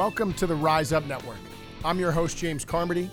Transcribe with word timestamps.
Welcome 0.00 0.32
to 0.32 0.46
the 0.46 0.54
Rise 0.54 0.94
Up 0.94 1.04
Network. 1.04 1.36
I'm 1.84 1.98
your 1.98 2.10
host, 2.10 2.38
James 2.38 2.64
Carmody. 2.64 3.10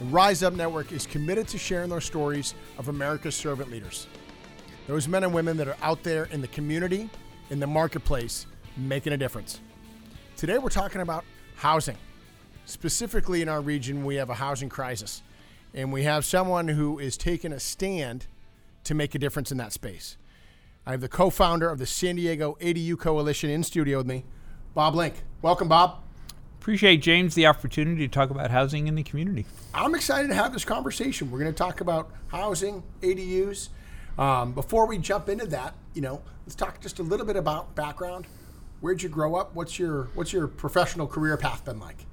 The 0.00 0.04
Rise 0.06 0.42
Up 0.42 0.52
Network 0.52 0.90
is 0.90 1.06
committed 1.06 1.46
to 1.46 1.58
sharing 1.58 1.90
their 1.90 2.00
stories 2.00 2.56
of 2.76 2.88
America's 2.88 3.36
servant 3.36 3.70
leaders. 3.70 4.08
Those 4.88 5.06
men 5.06 5.22
and 5.22 5.32
women 5.32 5.56
that 5.58 5.68
are 5.68 5.76
out 5.80 6.02
there 6.02 6.24
in 6.32 6.40
the 6.40 6.48
community, 6.48 7.08
in 7.50 7.60
the 7.60 7.68
marketplace, 7.68 8.48
making 8.76 9.12
a 9.12 9.16
difference. 9.16 9.60
Today 10.36 10.58
we're 10.58 10.70
talking 10.70 11.02
about 11.02 11.24
housing. 11.54 11.98
Specifically 12.66 13.40
in 13.40 13.48
our 13.48 13.60
region, 13.60 14.04
we 14.04 14.16
have 14.16 14.28
a 14.28 14.34
housing 14.34 14.68
crisis. 14.68 15.22
And 15.72 15.92
we 15.92 16.02
have 16.02 16.24
someone 16.24 16.66
who 16.66 16.98
is 16.98 17.16
taking 17.16 17.52
a 17.52 17.60
stand 17.60 18.26
to 18.82 18.92
make 18.92 19.14
a 19.14 19.20
difference 19.20 19.52
in 19.52 19.58
that 19.58 19.72
space. 19.72 20.16
I 20.84 20.90
have 20.90 21.00
the 21.00 21.08
co 21.08 21.30
founder 21.30 21.70
of 21.70 21.78
the 21.78 21.86
San 21.86 22.16
Diego 22.16 22.56
ADU 22.60 22.98
Coalition 22.98 23.50
in 23.50 23.62
studio 23.62 23.98
with 23.98 24.08
me, 24.08 24.24
Bob 24.74 24.96
Link. 24.96 25.22
Welcome, 25.40 25.68
Bob. 25.68 26.03
Appreciate, 26.64 27.02
James, 27.02 27.34
the 27.34 27.46
opportunity 27.46 28.08
to 28.08 28.10
talk 28.10 28.30
about 28.30 28.50
housing 28.50 28.86
in 28.86 28.94
the 28.94 29.02
community. 29.02 29.44
I'm 29.74 29.94
excited 29.94 30.28
to 30.28 30.34
have 30.34 30.54
this 30.54 30.64
conversation. 30.64 31.30
We're 31.30 31.40
going 31.40 31.52
to 31.52 31.56
talk 31.58 31.82
about 31.82 32.10
housing, 32.28 32.82
ADUs. 33.02 33.68
Um, 34.16 34.54
before 34.54 34.86
we 34.86 34.96
jump 34.96 35.28
into 35.28 35.44
that, 35.48 35.74
you 35.92 36.00
know, 36.00 36.22
let's 36.46 36.54
talk 36.54 36.80
just 36.80 37.00
a 37.00 37.02
little 37.02 37.26
bit 37.26 37.36
about 37.36 37.74
background. 37.74 38.26
Where'd 38.80 39.02
you 39.02 39.10
grow 39.10 39.34
up? 39.34 39.54
What's 39.54 39.78
your 39.78 40.04
what's 40.14 40.32
your 40.32 40.48
professional 40.48 41.06
career 41.06 41.36
path 41.36 41.66
been 41.66 41.78
like? 41.78 42.06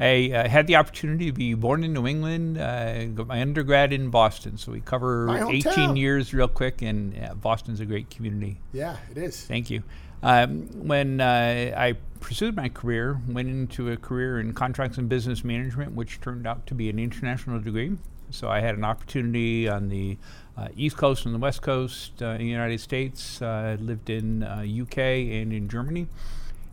I 0.00 0.32
uh, 0.34 0.48
had 0.48 0.66
the 0.66 0.76
opportunity 0.76 1.26
to 1.26 1.32
be 1.32 1.52
born 1.52 1.84
in 1.84 1.92
New 1.92 2.06
England, 2.06 2.56
uh, 2.56 3.04
got 3.08 3.26
my 3.26 3.42
undergrad 3.42 3.92
in 3.92 4.08
Boston. 4.08 4.56
So 4.56 4.72
we 4.72 4.80
cover 4.80 5.28
18 5.50 5.94
years 5.96 6.32
real 6.32 6.48
quick, 6.48 6.80
and 6.80 7.22
uh, 7.22 7.34
Boston's 7.34 7.80
a 7.80 7.84
great 7.84 8.08
community. 8.08 8.62
Yeah, 8.72 8.96
it 9.10 9.18
is. 9.18 9.44
Thank 9.44 9.68
you. 9.68 9.82
Um, 10.24 10.88
when 10.88 11.20
uh, 11.20 11.74
I 11.76 11.96
pursued 12.20 12.56
my 12.56 12.70
career, 12.70 13.20
went 13.28 13.48
into 13.48 13.92
a 13.92 13.98
career 13.98 14.40
in 14.40 14.54
contracts 14.54 14.96
and 14.96 15.06
business 15.06 15.44
management, 15.44 15.92
which 15.92 16.18
turned 16.22 16.46
out 16.46 16.66
to 16.68 16.74
be 16.74 16.88
an 16.88 16.98
international 16.98 17.60
degree. 17.60 17.98
So 18.30 18.48
I 18.48 18.60
had 18.60 18.74
an 18.74 18.84
opportunity 18.84 19.68
on 19.68 19.90
the 19.90 20.16
uh, 20.56 20.68
East 20.74 20.96
Coast 20.96 21.26
and 21.26 21.34
the 21.34 21.38
West 21.38 21.60
Coast 21.60 22.22
uh, 22.22 22.28
in 22.28 22.38
the 22.38 22.46
United 22.46 22.80
States. 22.80 23.42
Uh, 23.42 23.76
lived 23.78 24.08
in 24.08 24.42
uh, 24.42 24.64
UK 24.66 24.98
and 24.98 25.52
in 25.52 25.68
Germany, 25.68 26.08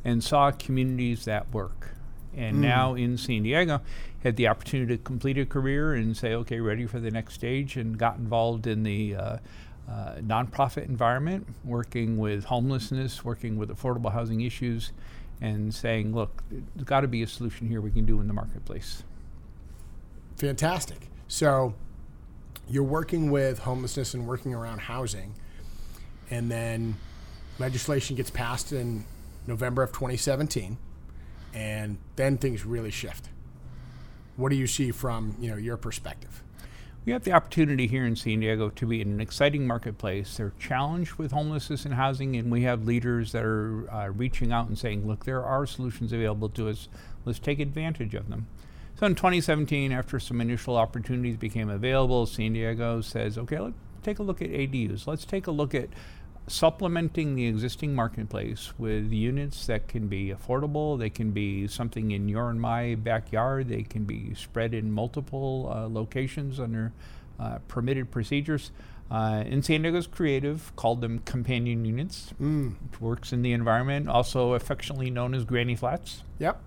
and 0.06 0.24
saw 0.24 0.52
communities 0.52 1.26
that 1.26 1.54
work. 1.54 1.90
And 2.34 2.62
now 2.62 2.94
in 2.94 3.18
San 3.18 3.44
Diego, 3.44 3.82
had 4.24 4.38
the 4.38 4.48
opportunity 4.48 4.96
to 4.96 5.04
complete 5.04 5.38
a 5.38 5.46
career 5.46 5.94
and 5.94 6.16
say, 6.16 6.34
okay, 6.36 6.62
ready 6.62 6.86
for 6.86 7.02
the 7.02 7.12
next 7.12 7.34
stage, 7.34 7.76
and 7.76 7.98
got 7.98 8.16
involved 8.16 8.66
in 8.66 8.84
the 8.84 9.18
uh, 9.90 10.16
nonprofit 10.22 10.88
environment, 10.88 11.48
working 11.64 12.18
with 12.18 12.46
homelessness, 12.46 13.26
working 13.26 13.58
with 13.58 13.70
affordable 13.70 14.12
housing 14.12 14.42
issues, 14.42 14.92
and 15.42 15.74
saying, 15.74 16.14
look, 16.14 16.44
there's 16.50 16.86
got 16.86 17.02
to 17.02 17.08
be 17.08 17.24
a 17.24 17.28
solution 17.28 17.68
here 17.68 17.82
we 17.82 17.92
can 17.92 18.06
do 18.06 18.22
in 18.22 18.28
the 18.28 18.34
marketplace. 18.34 19.04
Fantastic. 20.38 21.10
So 21.28 21.74
you're 22.70 22.84
working 22.84 23.32
with 23.32 23.60
homelessness 23.60 24.14
and 24.14 24.28
working 24.28 24.54
around 24.54 24.80
housing, 24.80 25.34
and 26.30 26.50
then 26.50 26.96
legislation 27.60 28.16
gets 28.16 28.30
passed 28.30 28.72
in 28.72 29.04
November 29.48 29.84
of 29.84 29.92
2017, 29.92 30.78
and 31.54 31.98
then 32.16 32.38
things 32.38 32.66
really 32.66 32.92
shift. 32.92 33.30
What 34.38 34.50
do 34.50 34.56
you 34.56 34.68
see 34.68 34.92
from 34.92 35.36
you 35.40 35.50
know 35.50 35.58
your 35.58 35.78
perspective? 35.78 36.44
We 37.04 37.14
have 37.14 37.24
the 37.24 37.34
opportunity 37.34 37.88
here 37.88 38.06
in 38.06 38.16
San 38.16 38.42
Diego 38.42 38.70
to 38.70 38.86
be 38.86 39.02
in 39.02 39.12
an 39.12 39.22
exciting 39.22 39.66
marketplace. 39.66 40.38
They're 40.38 40.54
challenged 40.60 41.16
with 41.16 41.32
homelessness 41.32 41.84
and 41.84 41.96
housing, 41.96 42.36
and 42.36 42.52
we 42.52 42.62
have 42.62 42.86
leaders 42.86 43.32
that 43.32 43.44
are 43.44 43.90
uh, 43.92 44.10
reaching 44.10 44.52
out 44.52 44.68
and 44.68 44.78
saying, 44.78 45.08
look, 45.08 45.26
there 45.26 45.44
are 45.44 45.66
solutions 45.66 46.14
available 46.14 46.50
to 46.50 46.70
us. 46.70 46.90
Let's 47.26 47.40
take 47.40 47.60
advantage 47.60 48.14
of 48.14 48.30
them. 48.30 48.46
So 49.00 49.08
in 49.08 49.16
2017, 49.16 49.92
after 49.92 50.20
some 50.20 50.42
initial 50.42 50.78
opportunities 50.78 51.38
became 51.38 51.72
available, 51.72 52.28
San 52.28 52.54
Diego 52.54 53.02
says, 53.02 53.36
okay, 53.36 53.58
let's 53.58 53.76
take 54.04 54.20
a 54.20 54.24
look 54.24 54.40
at 54.40 54.50
ADUs. 54.50 55.08
Let's 55.08 55.26
take 55.26 55.48
a 55.48 55.52
look 55.52 55.74
at 55.74 55.90
supplementing 56.48 57.36
the 57.36 57.46
existing 57.48 57.96
marketplace 57.96 58.74
with 58.78 59.12
units 59.12 59.68
that 59.68 59.88
can 59.88 60.08
be 60.08 60.34
affordable. 60.34 60.98
They 60.98 61.10
can 61.10 61.32
be 61.32 61.68
something 61.68 62.12
in 62.12 62.28
your 62.28 62.50
and 62.50 62.60
my 62.60 62.96
backyard. 62.96 63.70
They 63.70 63.84
can 63.84 64.04
be 64.04 64.34
spread 64.36 64.74
in 64.74 64.92
multiple 64.92 65.72
uh, 65.74 65.88
locations 65.88 66.60
under 66.60 66.92
uh, 67.40 67.60
permitted 67.68 68.12
procedures. 68.12 68.72
Uh, 69.10 69.44
and 69.46 69.66
San 69.66 69.82
Diego's 69.82 70.08
creative 70.08 70.74
called 70.78 71.02
them 71.02 71.20
companion 71.20 71.84
units, 71.84 72.34
which 72.40 73.02
works 73.02 73.34
in 73.34 73.42
the 73.42 73.52
environment, 73.52 74.08
also 74.08 74.54
affectionately 74.54 75.10
known 75.10 75.34
as 75.34 75.44
granny 75.44 75.76
flats. 75.76 76.24
Yep. 76.40 76.62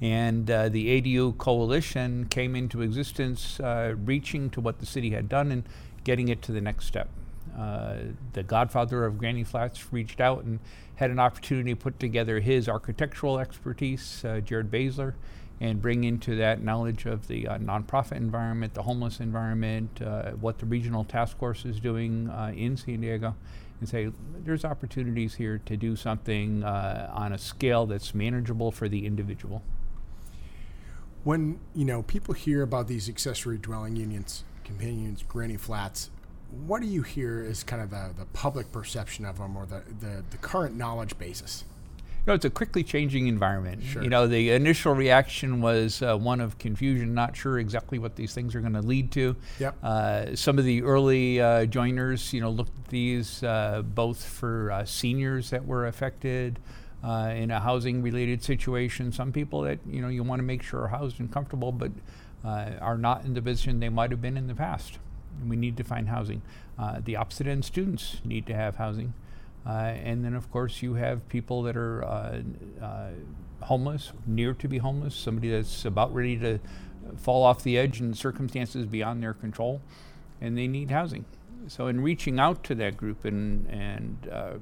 And 0.00 0.48
uh, 0.50 0.68
the 0.68 1.00
ADU 1.00 1.36
coalition 1.38 2.26
came 2.26 2.54
into 2.54 2.82
existence, 2.82 3.58
uh, 3.58 3.94
reaching 4.04 4.50
to 4.50 4.60
what 4.60 4.78
the 4.78 4.86
city 4.86 5.10
had 5.10 5.28
done 5.28 5.50
and 5.50 5.64
getting 6.04 6.28
it 6.28 6.40
to 6.42 6.52
the 6.52 6.60
next 6.60 6.86
step. 6.86 7.08
Uh, 7.56 7.96
the 8.34 8.42
godfather 8.42 9.04
of 9.04 9.18
Granny 9.18 9.44
Flats 9.44 9.92
reached 9.92 10.20
out 10.20 10.44
and 10.44 10.60
had 10.96 11.10
an 11.10 11.18
opportunity 11.18 11.70
to 11.70 11.76
put 11.76 11.98
together 11.98 12.40
his 12.40 12.68
architectural 12.68 13.38
expertise, 13.38 14.24
uh, 14.24 14.40
Jared 14.40 14.70
Basler, 14.70 15.14
and 15.58 15.80
bring 15.80 16.04
into 16.04 16.36
that 16.36 16.62
knowledge 16.62 17.06
of 17.06 17.28
the 17.28 17.48
uh, 17.48 17.58
nonprofit 17.58 18.16
environment, 18.16 18.74
the 18.74 18.82
homeless 18.82 19.20
environment, 19.20 20.02
uh, 20.02 20.32
what 20.32 20.58
the 20.58 20.66
regional 20.66 21.04
task 21.04 21.38
force 21.38 21.64
is 21.64 21.80
doing 21.80 22.28
uh, 22.28 22.52
in 22.54 22.76
San 22.76 23.00
Diego, 23.00 23.34
and 23.80 23.88
say 23.88 24.10
there's 24.44 24.64
opportunities 24.64 25.34
here 25.34 25.58
to 25.64 25.76
do 25.78 25.96
something 25.96 26.62
on 26.62 27.32
a 27.32 27.38
scale 27.38 27.86
that's 27.86 28.14
manageable 28.14 28.70
for 28.70 28.86
the 28.86 29.06
individual. 29.06 29.62
When 31.24 31.58
you 31.74 31.84
know 31.84 32.02
people 32.02 32.34
hear 32.34 32.62
about 32.62 32.86
these 32.86 33.08
accessory 33.08 33.58
dwelling 33.58 33.96
unions, 33.96 34.44
companions, 34.62 35.24
granny 35.26 35.56
flats, 35.56 36.10
what 36.50 36.80
do 36.80 36.88
you 36.88 37.02
hear 37.02 37.42
is 37.42 37.62
kind 37.62 37.82
of 37.82 37.90
the, 37.90 38.10
the 38.18 38.26
public 38.26 38.70
perception 38.72 39.24
of 39.24 39.38
them 39.38 39.56
or 39.56 39.66
the, 39.66 39.82
the, 40.00 40.24
the 40.30 40.36
current 40.38 40.76
knowledge 40.76 41.18
basis? 41.18 41.64
You 42.26 42.32
know, 42.32 42.34
it's 42.34 42.44
a 42.44 42.50
quickly 42.50 42.82
changing 42.82 43.28
environment. 43.28 43.84
Sure. 43.84 44.02
You 44.02 44.08
know, 44.08 44.26
the 44.26 44.50
initial 44.50 44.94
reaction 44.94 45.60
was 45.60 46.02
uh, 46.02 46.16
one 46.16 46.40
of 46.40 46.58
confusion, 46.58 47.14
not 47.14 47.36
sure 47.36 47.60
exactly 47.60 48.00
what 48.00 48.16
these 48.16 48.34
things 48.34 48.54
are 48.56 48.60
going 48.60 48.72
to 48.72 48.82
lead 48.82 49.12
to. 49.12 49.36
Yep. 49.60 49.76
Uh, 49.80 50.34
some 50.34 50.58
of 50.58 50.64
the 50.64 50.82
early 50.82 51.40
uh, 51.40 51.66
joiners, 51.66 52.32
you 52.32 52.40
know, 52.40 52.50
looked 52.50 52.76
at 52.76 52.88
these 52.88 53.44
uh, 53.44 53.82
both 53.82 54.24
for 54.24 54.72
uh, 54.72 54.84
seniors 54.84 55.50
that 55.50 55.64
were 55.64 55.86
affected 55.86 56.58
uh, 57.04 57.32
in 57.36 57.52
a 57.52 57.60
housing-related 57.60 58.42
situation. 58.42 59.12
Some 59.12 59.30
people 59.30 59.62
that 59.62 59.78
you 59.88 60.02
know 60.02 60.08
you 60.08 60.24
want 60.24 60.40
to 60.40 60.44
make 60.44 60.62
sure 60.62 60.82
are 60.82 60.88
housed 60.88 61.20
and 61.20 61.30
comfortable, 61.30 61.70
but 61.70 61.92
uh, 62.44 62.72
are 62.80 62.98
not 62.98 63.24
in 63.24 63.34
the 63.34 63.42
position 63.42 63.78
they 63.78 63.88
might 63.88 64.10
have 64.10 64.20
been 64.20 64.36
in 64.36 64.48
the 64.48 64.54
past. 64.54 64.98
We 65.46 65.56
need 65.56 65.76
to 65.78 65.84
find 65.84 66.08
housing. 66.08 66.42
Uh, 66.78 67.00
the 67.04 67.16
opposite 67.16 67.46
end 67.46 67.64
students 67.64 68.20
need 68.24 68.46
to 68.46 68.54
have 68.54 68.76
housing. 68.76 69.14
Uh, 69.66 69.70
and 69.70 70.24
then, 70.24 70.34
of 70.34 70.50
course, 70.52 70.82
you 70.82 70.94
have 70.94 71.28
people 71.28 71.62
that 71.62 71.76
are 71.76 72.04
uh, 72.04 72.40
uh, 72.80 73.08
homeless, 73.62 74.12
near 74.26 74.54
to 74.54 74.68
be 74.68 74.78
homeless, 74.78 75.14
somebody 75.14 75.50
that's 75.50 75.84
about 75.84 76.14
ready 76.14 76.36
to 76.38 76.60
fall 77.16 77.42
off 77.42 77.62
the 77.62 77.76
edge 77.76 78.00
in 78.00 78.14
circumstances 78.14 78.86
beyond 78.86 79.22
their 79.22 79.34
control, 79.34 79.80
and 80.40 80.56
they 80.56 80.68
need 80.68 80.90
housing. 80.90 81.24
So, 81.68 81.88
in 81.88 82.00
reaching 82.00 82.38
out 82.38 82.62
to 82.64 82.76
that 82.76 82.96
group 82.96 83.24
and, 83.24 83.68
and 83.68 84.28
uh, 84.30 84.52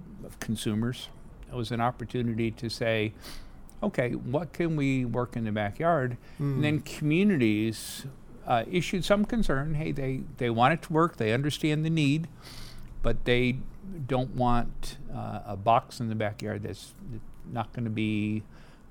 consumers, 0.41 1.09
it 1.51 1.55
was 1.55 1.71
an 1.71 1.81
opportunity 1.83 2.51
to 2.53 2.71
say, 2.71 3.13
okay, 3.83 4.13
what 4.13 4.55
can 4.55 4.77
we 4.77 5.05
work 5.05 5.37
in 5.37 5.45
the 5.45 5.53
backyard? 5.53 6.17
And 6.55 6.65
then 6.65 6.81
communities 6.81 8.07
uh, 8.47 8.65
issued 8.71 9.05
some 9.05 9.25
concern. 9.25 9.75
Hey, 9.75 9.93
they, 9.93 10.23
they 10.39 10.51
want 10.51 10.75
it 10.75 10.83
to 10.83 10.93
work, 10.93 11.17
they 11.17 11.33
understand 11.33 11.85
the 11.85 11.91
need, 11.91 12.29
but 13.03 13.25
they 13.25 13.57
don't 14.07 14.35
want 14.35 14.97
uh, 15.15 15.41
a 15.47 15.57
box 15.57 16.01
in 16.01 16.09
the 16.09 16.15
backyard 16.15 16.63
that's 16.63 16.95
not 17.53 17.73
going 17.73 17.85
to 17.85 17.91
be 17.91 18.43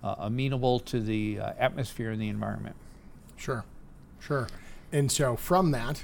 uh, 0.03 0.15
amenable 0.19 0.79
to 0.79 0.99
the 0.99 1.39
uh, 1.39 1.53
atmosphere 1.57 2.11
and 2.11 2.21
the 2.21 2.29
environment. 2.29 2.75
Sure, 3.35 3.65
sure. 4.19 4.47
And 4.91 5.11
so 5.11 5.35
from 5.35 5.71
that, 5.71 6.03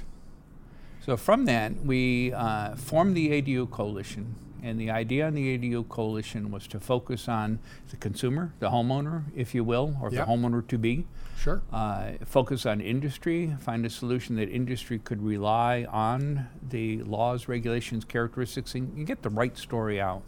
So 1.04 1.16
from 1.16 1.46
that, 1.46 1.84
we 1.84 2.32
uh, 2.32 2.76
formed 2.76 3.16
the 3.16 3.30
ADU 3.30 3.70
coalition, 3.70 4.34
and 4.62 4.80
the 4.80 4.90
idea 4.90 5.26
on 5.26 5.34
the 5.34 5.56
ADU 5.58 5.88
coalition 5.88 6.50
was 6.50 6.66
to 6.68 6.80
focus 6.80 7.28
on 7.28 7.58
the 7.90 7.96
consumer, 7.96 8.52
the 8.58 8.70
homeowner, 8.70 9.24
if 9.34 9.54
you 9.54 9.64
will, 9.64 9.96
or 10.00 10.10
Yep. 10.10 10.26
the 10.26 10.32
homeowner 10.32 10.66
to 10.68 10.78
be. 10.78 11.06
sure, 11.36 11.62
Uh, 11.72 12.12
focus 12.26 12.66
on 12.66 12.80
industry, 12.82 13.56
find 13.60 13.86
a 13.86 13.90
solution 13.90 14.36
that 14.36 14.48
industry 14.50 14.98
could 14.98 15.22
rely 15.22 15.84
on 15.90 16.46
the 16.68 17.02
laws, 17.04 17.48
regulations, 17.48 18.04
characteristics, 18.04 18.74
and 18.74 18.96
you 18.98 19.04
get 19.04 19.22
the 19.22 19.30
right 19.30 19.56
story 19.56 19.98
out. 20.00 20.22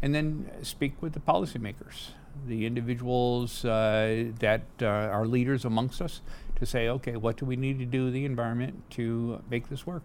And 0.00 0.14
then 0.14 0.48
speak 0.62 1.00
with 1.02 1.12
the 1.14 1.20
policymakers, 1.20 2.10
the 2.46 2.66
individuals 2.66 3.64
uh, 3.64 4.26
that 4.38 4.62
uh, 4.80 4.86
are 4.86 5.26
leaders 5.26 5.64
amongst 5.64 6.00
us, 6.00 6.20
to 6.56 6.64
say, 6.66 6.88
okay, 6.88 7.16
what 7.16 7.36
do 7.36 7.44
we 7.46 7.56
need 7.56 7.78
to 7.80 7.84
do 7.84 8.10
the 8.12 8.24
environment 8.24 8.88
to 8.90 9.42
make 9.50 9.68
this 9.68 9.84
work? 9.86 10.04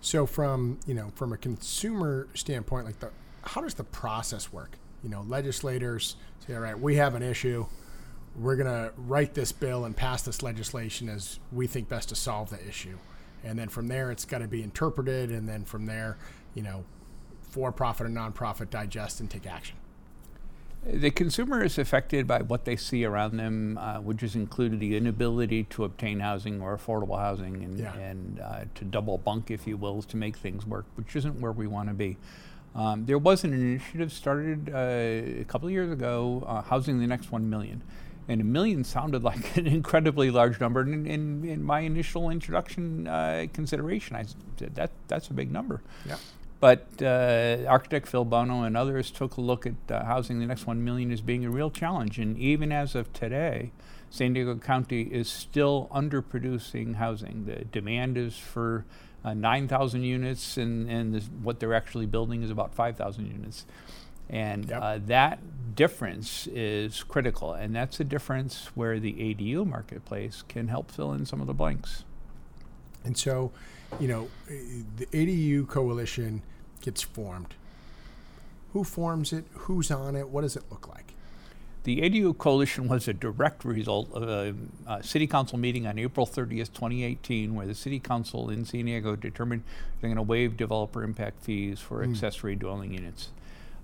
So 0.00 0.26
from 0.26 0.78
you 0.86 0.94
know 0.94 1.12
from 1.14 1.32
a 1.32 1.36
consumer 1.36 2.28
standpoint, 2.34 2.86
like 2.86 3.00
the 3.00 3.10
how 3.42 3.60
does 3.60 3.74
the 3.74 3.84
process 3.84 4.52
work? 4.52 4.78
you 5.02 5.08
know, 5.08 5.24
legislators 5.26 6.16
say, 6.46 6.54
all 6.54 6.60
right, 6.60 6.78
we 6.78 6.96
have 6.96 7.14
an 7.14 7.22
issue. 7.22 7.66
We're 8.36 8.56
going 8.56 8.66
to 8.66 8.92
write 8.96 9.34
this 9.34 9.52
bill 9.52 9.84
and 9.84 9.96
pass 9.96 10.22
this 10.22 10.42
legislation 10.42 11.08
as 11.08 11.38
we 11.52 11.66
think 11.66 11.88
best 11.88 12.10
to 12.10 12.14
solve 12.14 12.50
the 12.50 12.66
issue. 12.68 12.98
And 13.42 13.58
then 13.58 13.68
from 13.68 13.88
there, 13.88 14.10
it's 14.10 14.24
got 14.24 14.38
to 14.38 14.48
be 14.48 14.62
interpreted. 14.62 15.30
And 15.30 15.48
then 15.48 15.64
from 15.64 15.86
there, 15.86 16.18
you 16.54 16.62
know, 16.62 16.84
for 17.42 17.72
profit 17.72 18.06
and 18.06 18.16
nonprofit 18.16 18.70
digest 18.70 19.20
and 19.20 19.30
take 19.30 19.46
action. 19.46 19.76
The 20.84 21.10
consumer 21.10 21.62
is 21.62 21.76
affected 21.78 22.26
by 22.26 22.40
what 22.40 22.64
they 22.64 22.74
see 22.76 23.04
around 23.04 23.36
them, 23.36 23.76
uh, 23.78 24.00
which 24.00 24.22
is 24.22 24.34
included 24.34 24.80
the 24.80 24.96
inability 24.96 25.64
to 25.64 25.84
obtain 25.84 26.20
housing 26.20 26.62
or 26.62 26.76
affordable 26.76 27.18
housing 27.18 27.62
and, 27.62 27.78
Yeah. 27.78 27.94
and 27.96 28.40
uh, 28.40 28.64
to 28.76 28.84
double 28.86 29.18
bunk, 29.18 29.50
if 29.50 29.66
you 29.66 29.76
will, 29.76 30.00
to 30.02 30.16
make 30.16 30.36
things 30.38 30.64
work, 30.64 30.86
which 30.94 31.14
isn't 31.16 31.38
where 31.40 31.52
we 31.52 31.66
want 31.66 31.88
to 31.88 31.94
be. 31.94 32.16
Um, 32.74 33.04
there 33.04 33.18
was 33.18 33.44
an 33.44 33.52
initiative 33.52 34.10
started 34.12 34.70
uh, 34.72 35.40
a 35.40 35.44
couple 35.48 35.66
of 35.68 35.72
years 35.72 35.90
ago, 35.92 36.44
uh, 36.46 36.62
Housing 36.62 36.98
the 36.98 37.06
Next 37.06 37.30
One 37.30 37.50
Million. 37.50 37.82
And 38.28 38.40
a 38.40 38.44
million 38.44 38.84
sounded 38.84 39.22
like 39.30 39.56
an 39.58 39.66
incredibly 39.66 40.30
large 40.30 40.60
number. 40.60 40.80
And 40.80 40.94
in, 40.94 41.06
in, 41.06 41.44
in 41.44 41.62
my 41.62 41.80
initial 41.80 42.30
introduction 42.30 43.06
uh, 43.06 43.46
consideration, 43.52 44.16
I 44.16 44.24
said 44.56 44.74
that 44.76 44.92
that's 45.08 45.28
a 45.28 45.34
big 45.34 45.50
number. 45.52 45.82
Yeah. 46.06 46.16
But 46.60 46.86
uh, 47.02 47.64
architect 47.66 48.06
Phil 48.06 48.24
Bono 48.26 48.62
and 48.64 48.76
others 48.76 49.10
took 49.10 49.38
a 49.38 49.40
look 49.40 49.66
at 49.66 49.74
uh, 49.90 50.04
housing 50.04 50.40
the 50.40 50.46
next 50.46 50.66
one 50.66 50.84
million 50.84 51.10
as 51.10 51.22
being 51.22 51.44
a 51.44 51.50
real 51.50 51.70
challenge. 51.70 52.18
And 52.18 52.36
even 52.38 52.70
as 52.70 52.94
of 52.94 53.10
today, 53.14 53.72
San 54.10 54.34
Diego 54.34 54.54
County 54.56 55.02
is 55.02 55.28
still 55.30 55.88
underproducing 55.94 56.96
housing. 56.96 57.46
The 57.46 57.64
demand 57.64 58.18
is 58.18 58.36
for 58.36 58.84
uh, 59.24 59.32
9,000 59.34 60.02
units, 60.02 60.56
and, 60.58 60.90
and 60.90 61.14
this, 61.14 61.30
what 61.42 61.60
they're 61.60 61.74
actually 61.74 62.06
building 62.06 62.42
is 62.42 62.50
about 62.50 62.74
5,000 62.74 63.26
units. 63.26 63.64
And 64.28 64.68
Yep. 64.68 64.82
uh, 64.82 64.98
that 65.06 65.74
difference 65.74 66.46
is 66.48 67.02
critical. 67.02 67.54
And 67.54 67.74
that's 67.74 68.00
a 68.00 68.04
difference 68.04 68.66
where 68.74 69.00
the 69.00 69.14
ADU 69.14 69.66
marketplace 69.66 70.42
can 70.46 70.68
help 70.68 70.90
fill 70.90 71.12
in 71.12 71.24
some 71.24 71.40
of 71.40 71.46
the 71.46 71.54
blanks. 71.54 72.04
And 73.04 73.16
so, 73.16 73.52
you 73.98 74.08
know, 74.08 74.28
the 74.46 75.06
ADU 75.06 75.68
coalition 75.68 76.42
gets 76.80 77.02
formed. 77.02 77.54
Who 78.72 78.84
forms 78.84 79.32
it? 79.32 79.44
Who's 79.52 79.90
on 79.90 80.16
it? 80.16 80.28
What 80.28 80.42
does 80.42 80.56
it 80.56 80.64
look 80.70 80.88
like? 80.88 81.14
The 81.84 82.02
ADU 82.02 82.36
coalition 82.36 82.88
was 82.88 83.08
a 83.08 83.14
direct 83.14 83.64
result 83.64 84.12
of 84.12 84.28
a, 84.28 84.54
a 84.86 85.02
city 85.02 85.26
council 85.26 85.58
meeting 85.58 85.86
on 85.86 85.98
April 85.98 86.26
30th, 86.26 86.72
2018, 86.74 87.54
where 87.54 87.66
the 87.66 87.74
city 87.74 87.98
council 87.98 88.50
in 88.50 88.66
San 88.66 88.84
Diego 88.84 89.16
determined 89.16 89.62
they're 90.00 90.08
going 90.08 90.16
to 90.16 90.22
waive 90.22 90.58
developer 90.58 91.02
impact 91.02 91.42
fees 91.42 91.80
for 91.80 92.02
accessory 92.02 92.54
dwelling 92.54 92.92
units. 92.92 93.30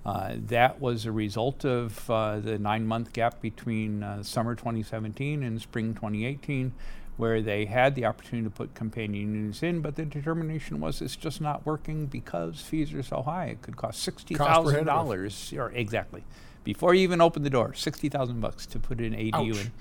Uh, 0.04 0.34
that 0.36 0.80
was 0.80 1.04
a 1.04 1.10
result 1.10 1.64
of 1.64 2.08
uh, 2.08 2.38
the 2.38 2.58
nine 2.58 2.86
month 2.86 3.12
gap 3.12 3.40
between 3.40 4.04
uh, 4.04 4.22
summer 4.22 4.54
2017 4.54 5.42
and 5.42 5.60
spring 5.60 5.94
2018, 5.94 6.72
where 7.16 7.40
they 7.40 7.64
had 7.64 7.94
the 7.94 8.04
opportunity 8.04 8.46
to 8.46 8.50
put 8.50 8.74
companion 8.74 9.34
units 9.34 9.62
in, 9.62 9.80
but 9.80 9.96
the 9.96 10.04
determination 10.04 10.80
was 10.80 11.00
it's 11.00 11.16
just 11.16 11.40
not 11.40 11.64
working 11.64 12.06
because 12.06 12.60
fees 12.60 12.92
are 12.92 13.02
so 13.02 13.22
high. 13.22 13.46
It 13.46 13.62
could 13.62 13.76
cost 13.76 14.06
$60,000, 14.06 15.58
or 15.58 15.70
exactly, 15.70 16.24
before 16.64 16.94
you 16.94 17.02
even 17.02 17.20
open 17.20 17.42
the 17.42 17.50
door, 17.50 17.74
sixty 17.74 18.08
thousand 18.08 18.40
bucks 18.40 18.66
to 18.66 18.78
put 18.78 18.98
an 18.98 19.12
ADU 19.14 19.50
Ouch. 19.50 19.60
in. 19.60 19.72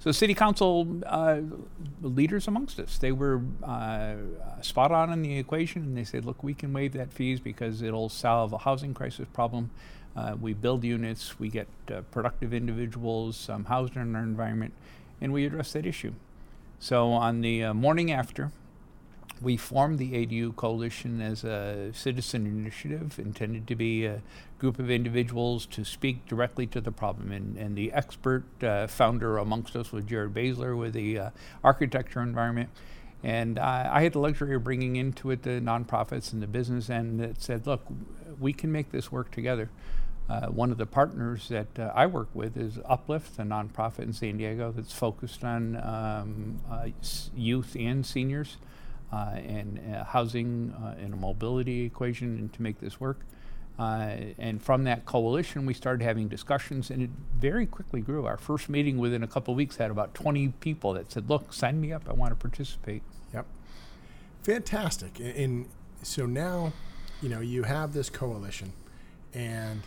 So 0.00 0.12
city 0.12 0.34
council 0.34 1.00
uh, 1.06 1.38
leaders 2.02 2.46
amongst 2.48 2.78
us, 2.78 2.98
they 2.98 3.12
were 3.12 3.40
uh, 3.62 4.16
spot 4.60 4.92
on 4.92 5.12
in 5.12 5.22
the 5.22 5.38
equation, 5.38 5.82
and 5.82 5.96
they 5.96 6.04
said, 6.04 6.24
"Look, 6.24 6.42
we 6.42 6.52
can 6.52 6.72
waive 6.72 6.92
that 6.92 7.12
fees 7.12 7.40
because 7.40 7.80
it'll 7.80 8.08
solve 8.08 8.52
a 8.52 8.58
housing 8.58 8.92
crisis 8.92 9.26
problem. 9.32 9.70
Uh, 10.16 10.34
we 10.40 10.52
build 10.52 10.82
units, 10.82 11.38
we 11.38 11.48
get 11.48 11.68
uh, 11.90 12.00
productive 12.10 12.52
individuals 12.52 13.48
um, 13.48 13.64
housed 13.64 13.96
in 13.96 14.16
our 14.16 14.22
environment, 14.22 14.74
and 15.20 15.32
we 15.32 15.46
address 15.46 15.72
that 15.72 15.86
issue." 15.86 16.12
So 16.78 17.12
on 17.12 17.40
the 17.40 17.64
uh, 17.64 17.74
morning 17.74 18.12
after, 18.12 18.52
we 19.40 19.56
formed 19.56 19.98
the 19.98 20.12
ADU 20.12 20.56
Coalition 20.56 21.20
as 21.20 21.44
a 21.44 21.90
citizen 21.92 22.46
initiative 22.46 23.18
intended 23.18 23.66
to 23.66 23.74
be 23.74 24.06
a 24.06 24.22
group 24.58 24.78
of 24.78 24.90
individuals 24.90 25.66
to 25.66 25.84
speak 25.84 26.26
directly 26.26 26.66
to 26.68 26.80
the 26.80 26.92
problem. 26.92 27.32
And, 27.32 27.56
and 27.56 27.76
the 27.76 27.92
expert 27.92 28.44
uh, 28.62 28.86
founder 28.86 29.36
amongst 29.38 29.76
us 29.76 29.92
was 29.92 30.04
Jared 30.04 30.32
Basler 30.32 30.76
with 30.76 30.94
the 30.94 31.18
uh, 31.18 31.30
architecture 31.62 32.22
environment. 32.22 32.70
And 33.22 33.58
uh, 33.58 33.90
I 33.92 34.02
had 34.02 34.12
the 34.12 34.20
luxury 34.20 34.54
of 34.54 34.64
bringing 34.64 34.96
into 34.96 35.30
it 35.30 35.42
the 35.42 35.60
nonprofits 35.60 36.32
and 36.32 36.42
the 36.42 36.46
business 36.46 36.88
end 36.88 37.20
that 37.20 37.42
said, 37.42 37.66
look, 37.66 37.84
we 38.38 38.52
can 38.52 38.70
make 38.70 38.90
this 38.90 39.10
work 39.10 39.30
together. 39.30 39.70
Uh, 40.28 40.46
one 40.48 40.72
of 40.72 40.78
the 40.78 40.86
partners 40.86 41.48
that 41.48 41.78
uh, 41.78 41.92
I 41.94 42.06
work 42.06 42.28
with 42.34 42.56
is 42.56 42.78
Uplift, 42.84 43.38
a 43.38 43.42
nonprofit 43.42 44.00
in 44.00 44.12
San 44.12 44.38
Diego 44.38 44.72
that's 44.72 44.92
focused 44.92 45.44
on 45.44 45.76
um, 45.76 46.60
uh, 46.70 46.88
youth 47.36 47.76
and 47.78 48.04
seniors 48.04 48.56
uh, 49.12 49.36
and 49.36 49.80
uh, 49.94 50.04
housing 50.04 50.74
uh, 50.82 50.94
and 51.00 51.14
a 51.14 51.16
mobility 51.16 51.84
equation 51.84 52.36
and 52.38 52.52
to 52.52 52.62
make 52.62 52.80
this 52.80 53.00
work. 53.00 53.20
Uh, 53.78 54.16
and 54.38 54.62
from 54.62 54.84
that 54.84 55.04
coalition, 55.04 55.66
we 55.66 55.74
started 55.74 56.02
having 56.02 56.28
discussions, 56.28 56.90
and 56.90 57.02
it 57.02 57.10
very 57.36 57.66
quickly 57.66 58.00
grew. 58.00 58.24
Our 58.24 58.38
first 58.38 58.68
meeting 58.70 58.96
within 58.96 59.22
a 59.22 59.26
couple 59.26 59.52
of 59.52 59.56
weeks 59.56 59.76
had 59.76 59.90
about 59.90 60.14
20 60.14 60.48
people 60.60 60.94
that 60.94 61.12
said, 61.12 61.28
Look, 61.28 61.52
sign 61.52 61.80
me 61.80 61.92
up. 61.92 62.08
I 62.08 62.14
want 62.14 62.30
to 62.30 62.36
participate. 62.36 63.02
Yep. 63.34 63.46
Fantastic. 64.42 65.20
And 65.20 65.68
so 66.02 66.24
now, 66.24 66.72
you 67.20 67.28
know, 67.28 67.40
you 67.40 67.64
have 67.64 67.92
this 67.92 68.08
coalition, 68.08 68.72
and 69.34 69.82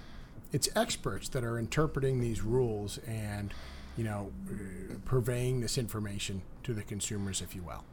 it's 0.51 0.69
experts 0.75 1.29
that 1.29 1.43
are 1.43 1.59
interpreting 1.59 2.19
these 2.19 2.41
rules 2.41 2.97
and, 3.07 3.53
you 3.97 4.03
know, 4.03 4.31
uh, 4.49 4.95
purveying 5.05 5.61
this 5.61 5.77
information 5.77 6.41
to 6.63 6.73
the 6.73 6.81
consumers, 6.81 7.41
if 7.41 7.55
you 7.55 7.61
will. 7.61 7.83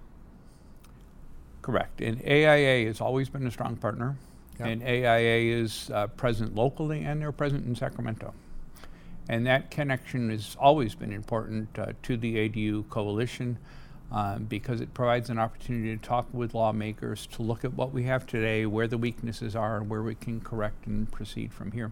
Correct. 1.63 2.01
And 2.01 2.23
AIA 2.23 2.87
has 2.87 3.01
always 3.01 3.29
been 3.29 3.47
a 3.47 3.51
strong 3.51 3.77
partner. 3.77 4.17
Yep. 4.59 4.69
And 4.69 4.83
AIA 4.83 5.63
is 5.63 5.91
uh, 5.93 6.07
present 6.07 6.55
locally 6.55 7.03
and 7.03 7.21
they're 7.21 7.33
present 7.33 7.67
in 7.67 7.75
Sacramento. 7.75 8.33
And 9.29 9.47
that 9.47 9.71
connection 9.71 10.31
has 10.31 10.57
always 10.59 10.95
been 10.95 11.13
important 11.13 11.79
uh, 11.79 11.93
to 12.05 12.17
the 12.17 12.49
ADU 12.49 12.89
coalition 12.89 13.59
uh, 14.13 14.39
because 14.39 14.81
it 14.81 14.95
provides 14.95 15.31
an 15.31 15.39
opportunity 15.39 15.97
to 15.97 16.03
talk 16.03 16.29
with 16.33 16.55
lawmakers 16.55 17.27
to 17.27 17.43
look 17.43 17.65
at 17.65 17.75
what 17.75 17.93
we 17.93 18.05
have 18.05 18.27
today, 18.27 18.65
where 18.65 18.87
the 18.87 18.97
weaknesses 18.97 19.57
are, 19.57 19.79
and 19.79 19.91
where 19.91 20.03
we 20.03 20.15
can 20.15 20.41
correct 20.41 20.87
and 20.87 21.11
proceed 21.11 21.53
from 21.53 21.73
here. 21.73 21.91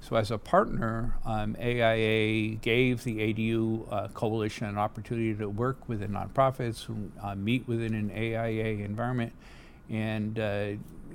So, 0.00 0.16
as 0.16 0.30
a 0.30 0.38
partner, 0.38 1.16
um, 1.24 1.56
AIA 1.60 2.54
gave 2.56 3.04
the 3.04 3.16
ADU 3.16 3.92
uh, 3.92 4.08
coalition 4.08 4.66
an 4.66 4.78
opportunity 4.78 5.34
to 5.34 5.48
work 5.48 5.88
with 5.88 6.00
the 6.00 6.06
nonprofits 6.06 6.84
who 6.84 7.10
uh, 7.22 7.34
meet 7.34 7.66
within 7.66 7.94
an 7.94 8.10
AIA 8.10 8.84
environment 8.84 9.32
and 9.90 10.38
uh, 10.38 10.70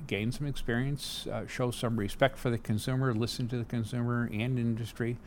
gain 0.08 0.32
some 0.32 0.48
experience, 0.48 1.28
uh, 1.28 1.48
show 1.48 1.72
some 1.72 1.98
respect 1.98 2.38
for 2.38 2.50
the 2.50 2.58
consumer, 2.58 3.14
listen 3.14 3.48
to 3.48 3.58
the 3.58 3.64
consumer 3.64 4.30
and 4.32 4.60
industry, 4.60 5.18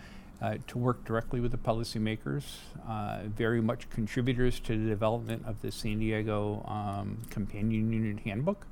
uh, 0.42 0.56
to 0.66 0.78
work 0.78 1.04
directly 1.04 1.40
with 1.40 1.50
the 1.50 1.58
policymakers, 1.58 2.44
uh, 2.86 3.20
very 3.24 3.60
much 3.60 3.88
contributors 3.88 4.60
to 4.60 4.76
the 4.76 4.88
development 4.88 5.42
of 5.46 5.62
the 5.62 5.72
San 5.72 5.98
Diego 5.98 6.62
um, 6.68 7.22
Companion 7.30 7.92
Unit 7.92 8.20
Handbook. 8.20 8.66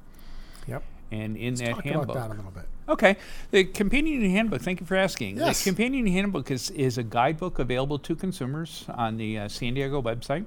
Yep. 0.67 0.83
And 1.15 1.37
in 1.37 1.55
Let's 1.55 1.61
that 1.61 1.71
talk 1.75 1.85
handbook, 1.85 2.05
about 2.05 2.15
that 2.29 2.35
a 2.35 2.37
little 2.37 2.51
bit. 2.51 2.65
Okay. 2.89 3.17
The 3.51 3.65
Companion 3.65 4.29
Handbook, 4.31 4.61
thank 4.63 4.81
you 4.81 4.87
for 4.87 4.97
asking. 4.97 5.37
Yes. 5.37 5.63
The 5.63 5.71
Companion 5.71 6.07
Handbook 6.07 6.51
is, 6.51 6.71
is 6.71 6.99
a 6.99 7.03
guidebook 7.03 7.59
available 7.59 7.99
to 8.01 8.15
consumers 8.17 8.85
on 8.89 9.17
the 9.17 9.39
uh, 9.39 9.49
San 9.49 9.75
Diego 9.75 10.03
website. 10.03 10.45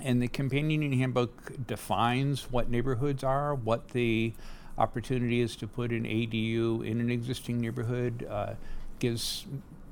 And 0.00 0.20
the 0.22 0.28
Companion 0.28 0.92
Handbook 0.92 1.66
defines 1.66 2.50
what 2.50 2.70
neighborhoods 2.70 3.24
are, 3.24 3.54
what 3.54 3.88
the 3.90 4.32
opportunity 4.76 5.40
is 5.40 5.56
to 5.56 5.66
put 5.66 5.90
an 5.90 6.04
ADU 6.04 6.84
in 6.86 7.00
an 7.00 7.10
existing 7.10 7.58
neighborhood, 7.60 8.26
uh, 8.30 8.54
gives 9.00 9.46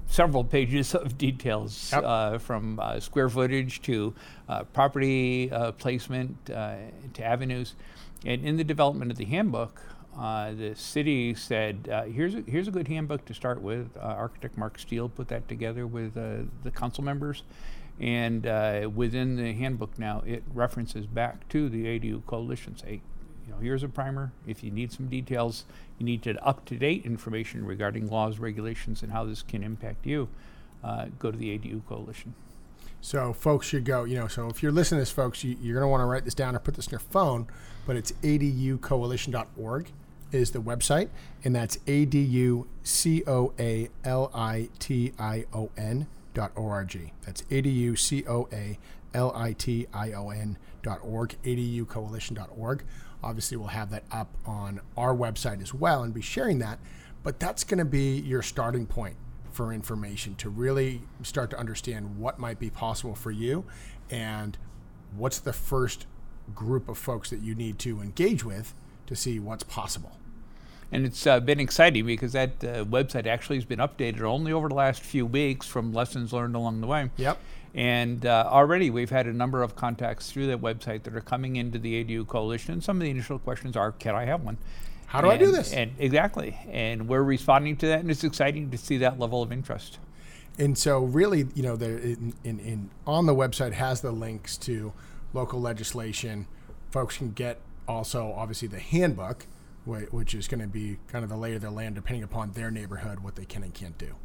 several 0.09 0.45
pages 0.45 0.95
of 0.95 1.19
details 1.19 1.91
Yep. 1.93 2.05
uh, 2.05 2.39
from 2.39 2.79
uh, 2.79 3.01
square 3.01 3.29
footage 3.29 3.83
to 3.83 4.15
uh, 4.49 4.63
property 4.65 5.51
uh, 5.51 5.73
placement 5.73 6.37
uh, 6.51 6.77
to 7.15 7.25
avenues. 7.25 7.75
And 8.27 8.45
in 8.45 8.57
the 8.57 8.65
development 8.65 9.13
of 9.13 9.17
the 9.17 9.25
handbook, 9.25 9.81
uh, 10.19 10.53
the 10.53 10.75
city 10.75 11.33
said, 11.35 11.89
uh, 11.91 12.03
here's, 12.05 12.35
a, 12.35 12.43
here's 12.47 12.67
a 12.67 12.73
good 12.73 12.89
handbook 12.89 13.25
to 13.27 13.35
start 13.35 13.63
with. 13.63 13.89
Uh, 13.97 14.01
architect 14.01 14.59
Mark 14.59 14.81
Steele 14.81 15.09
put 15.09 15.29
that 15.29 15.47
together 15.49 15.87
with 15.87 16.17
uh, 16.17 16.39
the 16.65 16.73
council 16.73 17.05
members. 17.05 17.45
And 18.01 18.45
uh, 18.47 18.91
within 18.93 19.37
the 19.37 19.53
handbook 19.53 19.97
now, 19.97 20.25
it 20.27 20.43
references 20.53 21.07
back 21.07 21.49
to 21.51 21.69
the 21.69 21.85
ADU 21.85 22.27
coalition. 22.27 22.77
Say, 22.77 23.01
you 23.47 23.53
know, 23.53 23.59
here's 23.61 23.85
a 23.85 23.89
primer. 23.89 24.33
If 24.45 24.65
you 24.65 24.73
need 24.73 24.93
some 24.93 25.07
details, 25.07 25.65
you 25.99 26.05
need 26.05 26.23
to 26.25 26.45
up-to-date 26.45 27.07
information 27.07 27.65
regarding 27.65 28.09
laws, 28.09 28.41
regulations, 28.41 29.03
and 29.05 29.13
how 29.13 29.25
this 29.25 29.43
can 29.43 29.63
impact 29.63 30.05
you. 30.05 30.29
Uh, 30.83 31.07
go 31.21 31.31
to 31.31 31.39
the 31.39 31.57
ADU 31.57 31.87
coalition. 31.87 32.35
So 33.01 33.33
folks 33.33 33.67
should 33.67 33.85
go, 33.85 34.05
you 34.05 34.17
know, 34.17 34.27
so 34.27 34.49
if 34.49 34.63
you're 34.63 34.73
listening 34.73 34.99
to 34.99 35.03
this, 35.03 35.11
folks, 35.11 35.45
you, 35.45 35.57
you're 35.61 35.75
going 35.75 35.85
to 35.85 35.89
want 35.89 36.01
to 36.01 36.07
write 36.07 36.25
this 36.25 36.35
down 36.35 36.57
or 36.57 36.59
put 36.59 36.75
this 36.75 36.87
in 36.87 36.91
your 36.91 37.01
phone, 37.01 37.47
but 37.87 37.97
it's 37.97 38.13
aducoalition.org. 38.23 39.93
is 40.33 40.51
the 40.51 40.59
website, 40.59 41.09
and 41.45 41.55
that's 41.55 41.79
A 41.87 42.05
D 42.05 42.21
U 42.21 42.67
C 42.83 43.23
O 43.27 43.53
A 43.59 43.89
L 44.05 44.31
I 44.35 44.69
T 44.79 45.13
I 45.19 45.45
O 45.53 45.71
N 45.77 46.09
dot 46.35 46.53
org. 46.57 47.13
That's 47.25 47.45
A 47.51 47.61
D 47.61 47.71
U 47.71 47.97
C 47.97 48.25
O 48.27 48.49
A 48.53 48.79
L 49.15 49.33
I 49.37 49.53
T 49.53 49.87
I 49.95 50.13
O 50.13 50.31
N 50.31 50.59
dot 50.83 50.99
org, 51.03 51.37
aducoalition.org. 51.45 52.85
Obviously, 53.23 53.57
we'll 53.57 53.69
have 53.69 53.91
that 53.91 54.05
up 54.11 54.29
on 54.45 54.81
our 54.97 55.15
website 55.15 55.63
as 55.63 55.73
well 55.73 56.03
and 56.03 56.13
be 56.13 56.21
sharing 56.21 56.59
that, 56.59 56.79
but 57.23 57.41
that's 57.41 57.65
going 57.65 57.79
to 57.79 57.85
be 57.85 58.19
your 58.21 58.43
starting 58.43 58.87
point 58.87 59.17
for 59.57 59.73
information 59.73 60.35
to 60.37 60.51
really 60.51 61.01
start 61.23 61.49
to 61.49 61.59
understand 61.59 62.19
what 62.19 62.39
might 62.39 62.59
be 62.59 62.69
possible 62.69 63.15
for 63.15 63.31
you 63.31 63.65
and 64.11 64.59
what's 65.17 65.39
the 65.39 65.53
first 65.53 66.07
group 66.55 66.91
of 66.91 66.99
folks 66.99 67.31
that 67.31 67.41
you 67.41 67.55
need 67.55 67.79
to 67.79 68.03
engage 68.03 68.45
with 68.45 68.75
to 69.07 69.17
see 69.17 69.41
what's 69.41 69.65
possible. 69.65 70.19
And 70.93 71.07
it's 71.07 71.27
uh, 71.27 71.41
been 71.41 71.59
exciting 71.59 72.05
because 72.05 72.33
that 72.33 72.63
uh, 72.63 72.85
website 72.85 73.27
actually 73.27 73.57
has 73.57 73.65
been 73.65 73.79
updated 73.79 74.21
only 74.21 74.53
over 74.53 74.69
the 74.69 74.75
last 74.75 75.03
few 75.03 75.25
weeks 75.25 75.67
from 75.67 75.93
lessons 75.93 76.35
learned 76.35 76.55
along 76.55 76.83
the 76.83 76.87
way. 76.87 77.11
Yep. 77.17 77.39
And 77.75 78.27
uh, 78.27 78.49
already 78.49 78.91
we've 78.91 79.11
had 79.11 79.27
a 79.27 79.33
number 79.33 79.63
of 79.63 79.75
contacts 79.75 80.31
through 80.31 80.47
that 80.49 80.61
website 80.61 81.03
that 81.05 81.17
are 81.17 81.21
coming 81.23 81.57
into 81.57 81.79
the 81.79 82.05
ADU 82.05 82.27
coalition. 82.27 82.83
Some 82.83 82.99
of 82.99 83.03
the 83.03 83.11
initial 83.11 83.39
questions 83.39 83.75
are, 83.75 83.91
can 83.93 84.15
I 84.15 84.27
have 84.27 84.43
one? 84.43 84.59
How 85.07 85.21
do 85.21 85.31
and, 85.31 85.35
I 85.41 85.45
do 85.45 85.53
this? 85.53 85.73
And 85.73 85.93
exactly. 85.99 86.59
And 86.71 87.09
we're 87.09 87.23
responding 87.23 87.77
to 87.79 87.87
that, 87.89 88.01
and 88.01 88.11
it's 88.11 88.25
exciting 88.25 88.71
to 88.71 88.79
see 88.79 88.99
that 88.99 89.19
level 89.19 89.43
of 89.43 89.53
interest. 89.53 89.99
And 90.59 90.77
so, 90.77 91.05
really, 91.05 91.47
you 91.55 91.63
know, 91.63 91.77
the, 91.77 91.87
in, 92.03 92.35
in, 92.45 92.59
in 92.61 92.91
on 93.07 93.27
the 93.27 93.35
website 93.35 93.73
has 93.73 94.01
the 94.01 94.11
links 94.11 94.57
to 94.59 94.93
local 95.33 95.61
legislation. 95.61 96.47
Folks 96.91 97.19
can 97.19 97.33
get 97.33 97.61
also, 97.87 98.33
obviously, 98.37 98.69
the 98.69 98.81
handbook, 98.81 99.47
which 99.85 100.35
is 100.35 100.49
going 100.49 100.61
to 100.61 100.67
be 100.67 100.99
kind 101.09 101.23
of 101.23 101.31
the 101.31 101.37
lay 101.37 101.55
of 101.55 101.63
the 101.63 101.71
land, 101.71 101.95
depending 101.95 102.25
upon 102.25 102.53
their 102.53 102.71
neighborhood, 102.71 103.21
what 103.21 103.37
they 103.37 103.45
can 103.45 103.63
and 103.63 103.75
can't 103.75 103.99
do. 103.99 104.17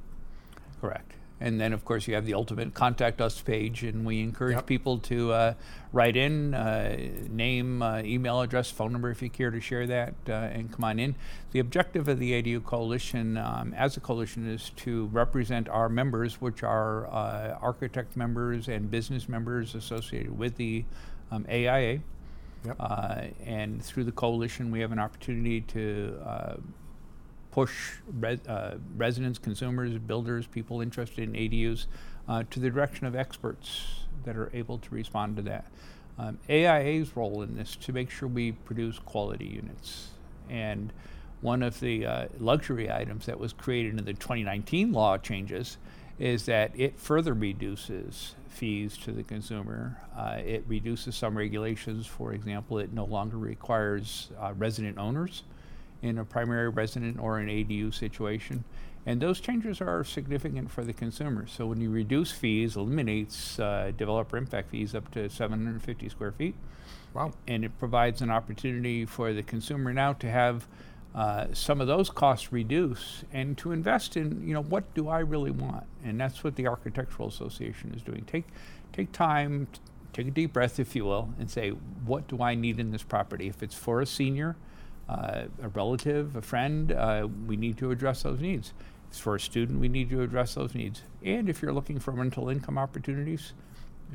Correct. 0.79 1.13
And 1.41 1.59
then, 1.59 1.73
of 1.73 1.83
course, 1.83 2.07
you 2.07 2.13
have 2.13 2.25
the 2.25 2.35
ultimate 2.35 2.75
contact 2.75 3.19
us 3.19 3.41
page, 3.41 3.83
and 3.83 4.05
we 4.05 4.21
encourage 4.21 4.55
Yep. 4.57 4.65
people 4.67 4.99
to 4.99 5.31
uh, 5.31 5.53
write 5.91 6.15
in 6.15 6.53
uh, 6.53 6.95
name, 7.31 7.81
uh, 7.81 8.01
email 8.03 8.41
address, 8.41 8.69
phone 8.69 8.91
number 8.91 9.09
if 9.09 9.23
you 9.23 9.29
care 9.29 9.49
to 9.49 9.59
share 9.59 9.87
that, 9.87 10.13
uh, 10.29 10.33
and 10.33 10.71
come 10.71 10.83
on 10.83 10.99
in. 10.99 11.15
The 11.51 11.59
objective 11.59 12.07
of 12.07 12.19
the 12.19 12.31
ADU 12.33 12.63
Coalition 12.63 13.37
um, 13.37 13.73
as 13.73 13.97
a 13.97 13.99
coalition 13.99 14.47
is 14.47 14.69
to 14.77 15.07
represent 15.07 15.67
our 15.67 15.89
members, 15.89 16.39
which 16.39 16.61
are 16.61 17.07
uh, 17.07 17.57
architect 17.59 18.15
members 18.15 18.67
and 18.67 18.91
business 18.91 19.27
members 19.27 19.73
associated 19.73 20.37
with 20.37 20.57
the 20.57 20.85
um, 21.31 21.45
AIA. 21.49 22.01
Yep. 22.63 22.75
Uh, 22.79 23.21
and 23.43 23.83
through 23.83 24.03
the 24.03 24.11
coalition, 24.11 24.69
we 24.69 24.81
have 24.81 24.91
an 24.91 24.99
opportunity 24.99 25.61
to 25.61 26.21
uh, 26.23 26.53
push 27.51 27.95
res- 28.19 28.45
uh, 28.47 28.77
residents, 28.95 29.37
consumers, 29.37 29.97
builders, 29.97 30.47
people 30.47 30.81
interested 30.81 31.23
in 31.23 31.33
ADUs 31.33 31.85
uh, 32.27 32.43
to 32.49 32.59
the 32.59 32.69
direction 32.69 33.05
of 33.05 33.15
experts 33.15 34.05
that 34.25 34.35
are 34.35 34.49
able 34.53 34.77
to 34.79 34.95
respond 34.95 35.35
to 35.35 35.41
that. 35.43 35.65
Um, 36.17 36.39
AIA's 36.49 37.15
role 37.15 37.41
in 37.41 37.55
this 37.55 37.75
to 37.77 37.93
make 37.93 38.09
sure 38.09 38.27
we 38.27 38.51
produce 38.51 38.99
quality 38.99 39.45
units. 39.45 40.09
And 40.49 40.93
one 41.41 41.63
of 41.63 41.79
the 41.79 42.05
uh, 42.05 42.27
luxury 42.39 42.91
items 42.91 43.25
that 43.25 43.39
was 43.39 43.53
created 43.53 43.97
in 43.97 44.05
the 44.05 44.13
2019 44.13 44.91
law 44.91 45.17
changes 45.17 45.77
is 46.19 46.45
that 46.45 46.71
it 46.75 46.99
further 46.99 47.33
reduces 47.33 48.35
fees 48.47 48.97
to 48.97 49.11
the 49.11 49.23
consumer. 49.23 49.97
Uh, 50.15 50.39
it 50.45 50.63
reduces 50.67 51.15
some 51.15 51.35
regulations. 51.35 52.05
For 52.05 52.33
example, 52.33 52.77
it 52.77 52.93
no 52.93 53.05
longer 53.05 53.37
requires 53.37 54.29
uh, 54.39 54.53
resident 54.55 54.99
owners 54.99 55.43
in 56.01 56.17
a 56.17 56.25
primary 56.25 56.69
resident 56.69 57.19
or 57.19 57.37
an 57.39 57.47
ADU 57.47 57.93
situation. 57.93 58.63
And 59.05 59.19
those 59.19 59.39
changes 59.39 59.81
are 59.81 60.03
significant 60.03 60.69
for 60.69 60.83
the 60.83 60.93
consumer. 60.93 61.47
So 61.47 61.65
when 61.65 61.81
you 61.81 61.89
reduce 61.89 62.31
fees, 62.31 62.75
eliminates 62.75 63.59
uh, 63.59 63.91
developer 63.97 64.37
impact 64.37 64.69
fees 64.69 64.93
up 64.93 65.09
to 65.11 65.29
750 65.29 66.09
square 66.09 66.31
feet, 66.31 66.55
Wow. 67.13 67.31
and 67.47 67.65
it 67.65 67.77
provides 67.79 68.21
an 68.21 68.29
opportunity 68.29 69.05
for 69.05 69.33
the 69.33 69.43
consumer 69.43 69.91
now 69.93 70.13
to 70.13 70.29
have 70.29 70.67
uh, 71.13 71.47
some 71.51 71.81
of 71.81 71.87
those 71.87 72.09
costs 72.09 72.53
reduce 72.53 73.25
and 73.33 73.57
to 73.57 73.73
invest 73.73 74.15
in 74.15 74.47
you 74.47 74.53
know 74.53 74.61
what 74.61 74.93
do 74.93 75.09
I 75.09 75.19
really 75.19 75.51
want, 75.51 75.85
and 76.05 76.17
that's 76.21 76.41
what 76.41 76.55
the 76.55 76.67
Architectural 76.67 77.27
Association 77.27 77.93
is 77.93 78.01
doing. 78.01 78.23
Take 78.25 78.45
take 78.93 79.11
time, 79.11 79.67
t- 79.73 79.79
take 80.13 80.27
a 80.27 80.31
deep 80.31 80.53
breath, 80.53 80.79
if 80.79 80.95
you 80.95 81.03
will, 81.03 81.33
and 81.37 81.51
say 81.51 81.71
what 81.71 82.29
do 82.29 82.41
I 82.41 82.55
need 82.55 82.79
in 82.79 82.91
this 82.91 83.03
property. 83.03 83.47
If 83.47 83.61
it's 83.61 83.75
for 83.75 83.99
a 83.99 84.05
senior, 84.05 84.55
uh, 85.11 85.45
a 85.61 85.67
relative, 85.69 86.35
a 86.35 86.41
friend, 86.41 86.91
uh, 86.91 87.27
we 87.47 87.57
need 87.57 87.77
to 87.77 87.91
address 87.91 88.23
those 88.23 88.39
needs. 88.39 88.73
It's 89.09 89.19
for 89.19 89.35
a 89.35 89.39
student, 89.39 89.79
we 89.79 89.89
need 89.89 90.09
to 90.11 90.21
address 90.21 90.53
those 90.53 90.73
needs. 90.73 91.03
And 91.23 91.49
if 91.49 91.61
you're 91.61 91.73
looking 91.73 91.99
for 91.99 92.11
rental 92.11 92.47
income 92.49 92.77
opportunities, 92.77 93.53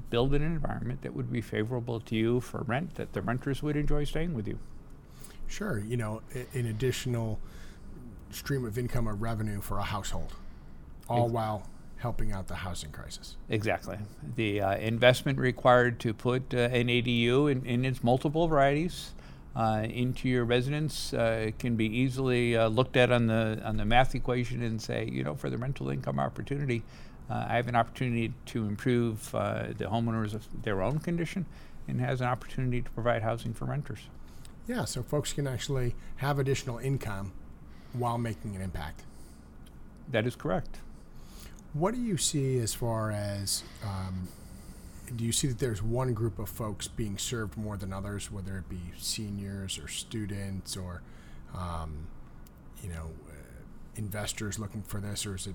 build 0.08 0.34
an 0.34 0.42
environment 0.42 1.02
that 1.02 1.14
would 1.14 1.30
be 1.30 1.42
favorable 1.42 2.00
to 2.00 2.16
you 2.16 2.40
for 2.40 2.62
rent, 2.62 2.94
that 2.94 3.12
the 3.12 3.20
renters 3.20 3.62
would 3.62 3.76
enjoy 3.76 4.04
staying 4.04 4.32
with 4.32 4.48
you. 4.48 4.58
Sure. 5.46 5.78
You 5.78 5.98
know, 5.98 6.22
an 6.54 6.66
additional 6.66 7.38
stream 8.30 8.64
of 8.64 8.78
income 8.78 9.06
or 9.08 9.14
revenue 9.14 9.60
for 9.60 9.78
a 9.78 9.82
household, 9.82 10.32
all 11.08 11.24
Ex- 11.24 11.32
while 11.32 11.68
helping 11.98 12.32
out 12.32 12.46
the 12.46 12.54
housing 12.54 12.90
crisis. 12.90 13.36
Exactly. 13.50 13.98
The 14.36 14.60
uh, 14.62 14.76
investment 14.76 15.38
required 15.38 16.00
to 16.00 16.14
put 16.14 16.54
uh, 16.54 16.58
an 16.58 16.88
ADU 16.88 17.50
in, 17.50 17.66
in 17.66 17.84
its 17.84 18.02
multiple 18.02 18.48
varieties 18.48 19.12
uh, 19.56 19.86
into 19.88 20.28
your 20.28 20.44
residence 20.44 21.14
uh, 21.14 21.50
can 21.58 21.76
be 21.76 21.86
easily 21.86 22.56
uh, 22.56 22.68
looked 22.68 22.96
at 22.96 23.10
on 23.10 23.26
the 23.26 23.60
on 23.64 23.78
the 23.78 23.84
math 23.86 24.14
equation 24.14 24.62
and 24.62 24.80
say, 24.82 25.08
you 25.10 25.24
know, 25.24 25.34
for 25.34 25.48
the 25.48 25.56
rental 25.56 25.88
income 25.88 26.20
opportunity, 26.20 26.82
uh, 27.30 27.46
I 27.48 27.56
have 27.56 27.66
an 27.66 27.74
opportunity 27.74 28.34
to 28.46 28.66
improve 28.66 29.34
uh, 29.34 29.68
the 29.76 29.86
homeowners 29.86 30.34
of 30.34 30.46
their 30.62 30.82
own 30.82 30.98
condition, 30.98 31.46
and 31.88 32.00
has 32.00 32.20
an 32.20 32.26
opportunity 32.26 32.82
to 32.82 32.90
provide 32.90 33.22
housing 33.22 33.54
for 33.54 33.64
renters. 33.64 34.00
Yeah, 34.68 34.84
so 34.84 35.02
folks 35.02 35.32
can 35.32 35.46
actually 35.46 35.94
have 36.16 36.38
additional 36.38 36.78
income 36.78 37.32
while 37.94 38.18
making 38.18 38.56
an 38.56 38.62
impact. 38.62 39.04
That 40.10 40.26
is 40.26 40.36
correct. 40.36 40.80
What 41.72 41.94
do 41.94 42.00
you 42.00 42.16
see 42.16 42.58
as 42.58 42.74
far 42.74 43.10
as 43.10 43.62
um, 43.82 44.28
do 45.14 45.24
you 45.24 45.32
see 45.32 45.46
that 45.48 45.58
there's 45.58 45.82
one 45.82 46.14
group 46.14 46.38
of 46.38 46.48
folks 46.48 46.88
being 46.88 47.18
served 47.18 47.56
more 47.56 47.76
than 47.76 47.92
others, 47.92 48.30
whether 48.30 48.58
it 48.58 48.68
be 48.68 48.80
seniors 48.98 49.78
or 49.78 49.88
students 49.88 50.76
or 50.76 51.02
um, 51.56 52.06
you 52.82 52.88
know 52.88 53.10
uh, 53.28 53.32
investors 53.96 54.58
looking 54.58 54.82
for 54.82 55.00
this, 55.00 55.24
or 55.26 55.36
is 55.36 55.46
it 55.46 55.54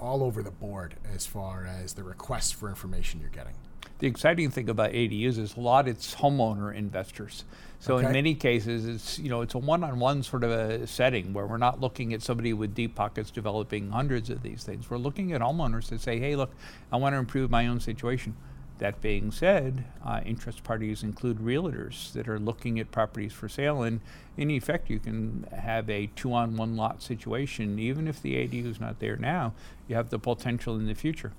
all 0.00 0.22
over 0.22 0.42
the 0.42 0.50
board 0.50 0.94
as 1.14 1.26
far 1.26 1.64
as 1.66 1.94
the 1.94 2.02
requests 2.02 2.52
for 2.52 2.68
information 2.68 3.20
you're 3.20 3.30
getting? 3.30 3.54
The 3.98 4.06
exciting 4.08 4.50
thing 4.50 4.68
about 4.68 4.90
ADUs 4.92 5.38
is 5.38 5.56
a 5.56 5.60
lot 5.60 5.88
it's 5.88 6.16
homeowner 6.16 6.74
investors. 6.74 7.44
So 7.78 7.96
Okay. 7.96 8.06
in 8.06 8.12
many 8.12 8.34
cases, 8.34 8.84
it's 8.86 9.18
you 9.18 9.30
know 9.30 9.40
it's 9.42 9.54
a 9.54 9.58
one-on-one 9.58 10.22
sort 10.22 10.44
of 10.44 10.50
a 10.50 10.86
setting 10.86 11.32
where 11.32 11.46
we're 11.46 11.56
not 11.56 11.80
looking 11.80 12.12
at 12.12 12.20
somebody 12.20 12.52
with 12.52 12.74
deep 12.74 12.94
pockets 12.94 13.30
developing 13.30 13.90
hundreds 13.90 14.28
of 14.28 14.42
these 14.42 14.64
things. 14.64 14.90
We're 14.90 14.98
looking 14.98 15.32
at 15.32 15.40
homeowners 15.40 15.88
that 15.88 16.00
say, 16.00 16.18
"Hey, 16.18 16.36
look, 16.36 16.52
I 16.92 16.96
want 16.96 17.14
to 17.14 17.18
improve 17.18 17.50
my 17.50 17.66
own 17.66 17.80
situation." 17.80 18.34
That 18.78 19.00
being 19.00 19.30
said, 19.30 19.84
uh, 20.04 20.20
interest 20.26 20.62
parties 20.62 21.02
include 21.02 21.38
realtors 21.38 22.12
that 22.12 22.28
are 22.28 22.38
looking 22.38 22.78
at 22.78 22.90
properties 22.90 23.32
for 23.32 23.48
sale, 23.48 23.82
and 23.82 24.00
in 24.36 24.50
effect, 24.50 24.90
you 24.90 24.98
can 24.98 25.46
have 25.50 25.88
a 25.88 26.10
two-on-one 26.14 26.76
lot 26.76 27.02
situation. 27.02 27.78
Even 27.78 28.06
if 28.06 28.20
the 28.20 28.34
ADU 28.34 28.66
is 28.66 28.78
not 28.78 28.98
there 28.98 29.16
now, 29.16 29.54
you 29.88 29.96
have 29.96 30.10
the 30.10 30.18
potential 30.18 30.76
in 30.76 30.86
the 30.86 30.94
future. 30.94 31.32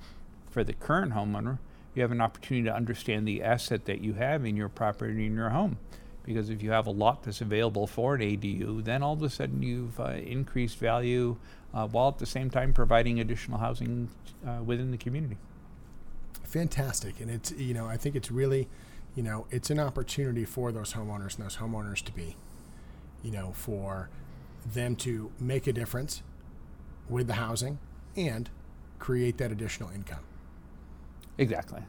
For 0.50 0.64
the 0.64 0.74
current 0.74 1.14
homeowner, 1.14 1.60
you 1.94 2.02
have 2.02 2.12
an 2.12 2.22
opportunity 2.22 2.66
to 2.66 2.76
understand 2.76 3.28
the 3.28 3.44
asset 3.44 3.86
that 3.86 4.02
you 4.02 4.14
have 4.14 4.46
in 4.46 4.58
your 4.58 4.70
property 4.70 5.26
in 5.26 5.36
your 5.36 5.50
home. 5.50 5.78
Because 6.24 6.50
if 6.50 6.62
you 6.62 6.72
have 6.72 6.88
a 6.88 6.92
lot 6.92 7.24
that's 7.24 7.42
available 7.42 7.88
for 7.88 8.16
an 8.16 8.22
ADU, 8.22 8.84
then 8.84 9.02
all 9.04 9.14
of 9.14 9.22
a 9.24 9.30
sudden 9.30 9.64
you've 9.64 10.00
uh, 10.00 10.10
increased 10.10 10.78
value 10.78 11.38
uh, 11.74 11.88
while 11.88 12.10
at 12.10 12.18
the 12.18 12.26
same 12.26 12.50
time 12.50 12.74
providing 12.74 13.20
additional 13.20 13.60
housing 13.60 14.10
uh, 14.46 14.62
within 14.64 14.92
the 14.92 14.98
community. 14.98 15.38
Fantastic, 16.48 17.20
and 17.20 17.30
it's 17.30 17.52
you 17.52 17.74
know 17.74 17.86
I 17.88 17.98
think 17.98 18.16
it's 18.16 18.32
really, 18.32 18.68
you 19.16 19.22
know, 19.24 19.46
it's 19.52 19.70
an 19.70 19.80
opportunity 19.80 20.46
for 20.46 20.72
those 20.72 20.94
homeowners 20.94 21.36
and 21.36 21.46
those 21.46 21.58
homeowners 21.58 22.02
to 22.06 22.12
be, 22.14 22.36
you 23.22 23.32
know, 23.32 23.52
for 23.54 24.10
them 24.66 24.96
to 24.98 25.32
make 25.40 25.68
a 25.68 25.74
difference 25.74 26.24
with 27.10 27.28
the 27.28 27.34
housing 27.34 27.80
and 28.16 28.50
create 28.98 29.38
that 29.40 29.52
additional 29.52 29.90
income. 29.92 30.22
Exactly. 31.38 31.82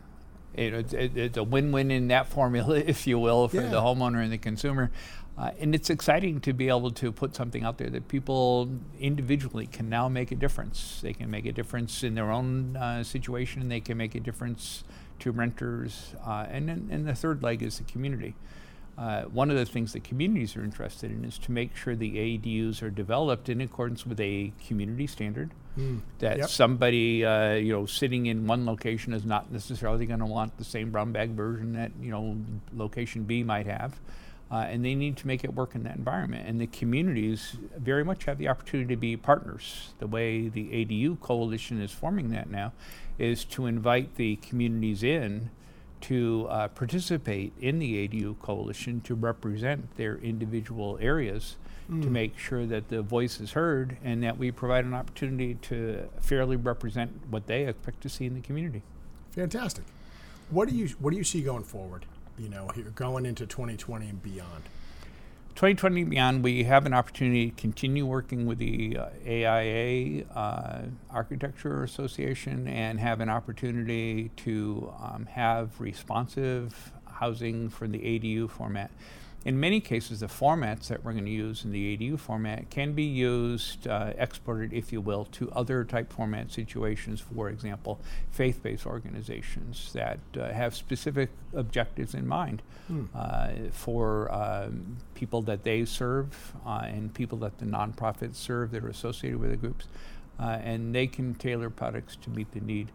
It, 0.55 0.75
it's- 0.75 0.93
it, 0.93 1.17
it's 1.17 1.37
a 1.39 1.45
win-win 1.45 1.91
in 1.93 2.09
that 2.09 2.27
formula, 2.27 2.77
if 2.87 3.07
you 3.07 3.19
will, 3.19 3.47
for 3.49 3.57
Yeah. 3.63 3.69
the 3.69 3.81
homeowner 3.81 4.23
and 4.23 4.33
the 4.33 4.39
consumer. 4.39 4.91
Uh, 5.39 5.53
and 5.61 5.73
it's 5.73 5.89
exciting 5.89 6.41
to 6.41 6.53
be 6.53 6.69
able 6.69 6.91
to 6.91 7.13
put 7.13 7.35
something 7.35 7.63
out 7.63 7.79
there 7.79 7.89
that 7.89 8.09
people 8.09 8.69
individually 8.99 9.67
can 9.67 9.89
now 9.89 10.09
make 10.09 10.33
a 10.33 10.35
difference. 10.35 11.01
They 11.01 11.13
can 11.13 11.31
make 11.31 11.47
a 11.47 11.53
difference 11.53 12.03
in 12.03 12.17
their 12.17 12.33
own 12.33 12.77
uh, 12.77 13.05
situation. 13.05 13.69
They 13.69 13.81
can 13.81 13.97
make 13.97 14.17
a 14.17 14.21
difference 14.21 14.83
to 15.21 15.31
renters. 15.31 16.15
Uh, 16.27 16.47
and 16.51 16.69
then 16.69 16.89
and 16.91 17.07
the 17.07 17.15
third 17.15 17.43
leg 17.43 17.63
is 17.63 17.79
the 17.79 17.85
community. 17.85 18.35
uh, 18.99 19.23
one 19.27 19.49
of 19.49 19.57
the 19.57 19.65
things 19.65 19.93
that 19.93 20.03
communities 20.03 20.57
are 20.57 20.65
interested 20.65 21.11
in 21.13 21.25
is 21.25 21.39
to 21.39 21.53
make 21.53 21.77
sure 21.77 21.95
the 21.95 22.17
ADUs 22.17 22.83
are 22.83 22.91
developed 22.91 23.49
in 23.49 23.61
accordance 23.61 24.05
with 24.05 24.19
a 24.19 24.53
community 24.67 25.07
standard. 25.07 25.53
Mm. 25.79 26.01
That 26.19 26.39
yep. 26.39 26.49
somebody, 26.49 27.25
uh, 27.25 27.53
you 27.53 27.73
know, 27.73 27.87
sitting 27.87 28.27
in 28.27 28.49
one 28.49 28.67
location 28.67 29.13
is 29.13 29.25
not 29.25 29.53
necessarily 29.53 30.05
going 30.05 30.19
to 30.19 30.27
want 30.27 30.59
the 30.59 30.65
same 30.65 30.91
brown 30.91 31.13
bag 31.13 31.31
version 31.31 31.75
that 31.75 31.93
you 32.01 32.11
know 32.11 32.37
location 32.75 33.23
B 33.23 33.45
might 33.45 33.67
have, 33.67 34.01
uh, 34.51 34.67
and 34.69 34.85
they 34.85 34.95
need 34.95 35.17
to 35.19 35.27
make 35.27 35.45
it 35.45 35.55
work 35.55 35.75
in 35.75 35.83
that 35.83 35.97
environment. 35.97 36.49
And 36.49 36.61
the 36.61 36.67
communities 36.67 37.57
very 37.77 38.05
much 38.05 38.25
have 38.25 38.39
the 38.39 38.49
opportunity 38.49 38.95
to 38.95 38.99
be 38.99 39.17
partners. 39.17 39.93
The 39.99 40.07
way 40.07 40.49
the 40.49 40.69
ADU 40.71 41.21
coalition 41.21 41.81
is 41.81 41.93
forming 41.93 42.31
that 42.31 42.51
now 42.51 42.73
is 43.19 43.45
to 43.45 43.67
invite 43.67 44.17
the 44.17 44.37
communities 44.37 45.03
in 45.03 45.51
to 46.01 46.47
uh, 46.49 46.69
participate 46.69 47.53
in 47.61 47.79
the 47.79 48.09
ADU 48.09 48.39
coalition 48.39 49.01
to 49.03 49.15
represent 49.15 49.97
their 49.97 50.17
individual 50.19 50.97
areas 51.01 51.57
mm. 51.91 52.03
to 52.03 52.09
make 52.09 52.39
sure 52.39 52.67
that 52.67 52.89
the 52.89 53.03
voice 53.03 53.41
is 53.41 53.53
heard 53.53 53.97
and 54.05 54.23
that 54.23 54.39
we 54.39 54.51
provide 54.51 54.85
an 54.85 54.95
opportunity 54.95 55.55
to 55.55 56.09
fairly 56.21 56.57
represent 56.57 57.11
what 57.31 57.47
they 57.47 57.67
expect 57.67 58.01
to 58.03 58.09
see 58.09 58.27
in 58.27 58.35
the 58.35 58.41
community. 58.41 58.83
Fantastic. 59.33 59.85
What 60.51 60.69
do 60.69 60.75
you 60.75 60.89
what 60.99 61.11
do 61.11 61.17
you 61.17 61.25
see 61.25 61.43
going 61.43 61.65
forward? 61.65 62.07
You 62.39 62.49
know, 62.49 62.69
here 62.69 62.85
going 62.95 63.27
into 63.27 63.47
2020 63.47 64.09
and 64.09 64.23
beyond. 64.23 64.65
2020 65.57 66.03
and 66.03 66.11
beyond, 66.11 66.45
we 66.45 66.63
have 66.65 66.87
an 66.87 66.95
opportunity 66.95 67.51
to 67.51 67.57
continue 67.57 68.07
working 68.07 68.47
with 68.47 68.59
the 68.59 68.97
uh, 68.97 69.09
AIA 69.27 70.25
uh, 70.27 70.83
Architecture 71.11 71.83
Association 71.83 72.69
and 72.69 73.01
have 73.01 73.21
an 73.21 73.29
opportunity 73.29 74.31
to 74.37 74.93
um, 75.03 75.27
have 75.27 75.81
responsive 75.81 76.93
housing 77.07 77.69
for 77.69 77.89
the 77.89 77.99
ADU 77.99 78.49
format 78.49 78.93
in 79.45 79.61
many 79.61 79.81
cases, 79.81 80.21
the 80.21 80.27
formats 80.27 80.89
that 80.89 81.05
we're 81.05 81.13
going 81.13 81.25
to 81.25 81.31
use 81.31 81.65
in 81.65 81.71
the 81.71 81.97
ADU 81.97 82.19
format 82.19 82.71
can 82.71 82.93
be 82.93 83.05
used, 83.05 83.87
uh, 83.87 84.13
exported, 84.19 84.73
if 84.73 84.93
you 84.93 85.01
will, 85.01 85.27
to 85.27 85.51
other 85.53 85.85
type 85.85 86.13
format 86.13 86.51
situations. 86.51 87.21
For 87.21 87.49
example, 87.49 88.01
faith 88.33 88.63
based 88.63 88.85
organizations 88.85 89.93
that 89.93 90.19
uh, 90.37 90.53
have 90.53 90.75
specific 90.75 91.31
objectives 91.55 92.15
in 92.15 92.27
mind 92.27 92.63
hmm. 92.89 93.05
uh, 93.15 93.51
for 93.71 94.31
um, 94.33 94.97
people 95.15 95.43
that 95.43 95.63
they 95.63 95.85
serve 95.85 96.55
uh, 96.67 96.83
and 96.85 97.15
people 97.15 97.39
that 97.39 97.59
the 97.59 97.65
nonprofits 97.65 98.35
serve 98.35 98.73
that 98.73 98.85
are 98.85 98.89
associated 98.89 99.39
with 99.39 99.51
the 99.51 99.57
groups. 99.57 99.87
Uh, 100.41 100.59
and 100.63 100.95
they 100.95 101.07
can 101.07 101.35
tailor 101.35 101.71
products 101.71 102.17
to 102.17 102.31
meet 102.31 102.51
the 102.53 102.61
need 102.61 102.91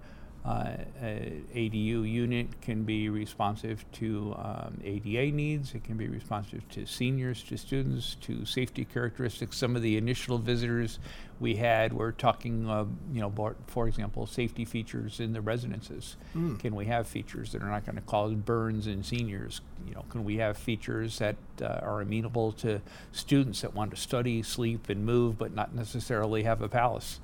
ADU 0.45 2.09
unit 2.09 2.61
can 2.61 2.83
be 2.83 3.07
responsive 3.07 3.89
to 3.93 4.35
um, 4.37 4.77
ADA 4.83 5.33
needs. 5.33 5.73
It 5.73 5.85
can 5.85 5.95
be 5.95 6.09
responsive 6.09 6.67
to 6.69 6.85
seniors, 6.85 7.41
to 7.43 7.57
students, 7.57 8.15
to 8.21 8.45
safety 8.45 8.83
characteristics. 8.83 9.57
Some 9.57 9.77
of 9.77 9.81
the 9.81 9.95
initial 9.95 10.37
visitors 10.37 10.99
we 11.39 11.55
had 11.55 11.93
were 11.93 12.11
talking, 12.11 12.69
uh, 12.69 12.85
you 13.13 13.21
know, 13.21 13.55
for 13.67 13.87
example, 13.87 14.25
safety 14.25 14.65
features 14.65 15.21
in 15.21 15.31
the 15.31 15.39
residences. 15.39 16.17
Mm. 16.35 16.59
Can 16.59 16.75
we 16.75 16.85
have 16.85 17.07
features 17.07 17.53
that 17.53 17.61
are 17.61 17.69
not 17.69 17.85
going 17.85 17.95
to 17.95 18.01
cause 18.01 18.33
burns 18.33 18.85
in 18.85 19.01
seniors? 19.01 19.61
You 19.87 19.95
know, 19.95 20.03
can 20.09 20.25
we 20.25 20.37
have 20.37 20.57
features 20.57 21.19
that 21.19 21.37
uh, 21.61 21.79
are 21.81 22.01
amenable 22.01 22.51
to 22.53 22.81
students 23.13 23.61
that 23.61 23.73
want 23.73 23.91
to 23.91 23.97
study, 23.97 24.43
sleep, 24.43 24.89
and 24.89 25.05
move, 25.05 25.37
but 25.37 25.53
not 25.53 25.73
necessarily 25.73 26.43
have 26.43 26.61
a 26.61 26.67
palace? 26.67 27.21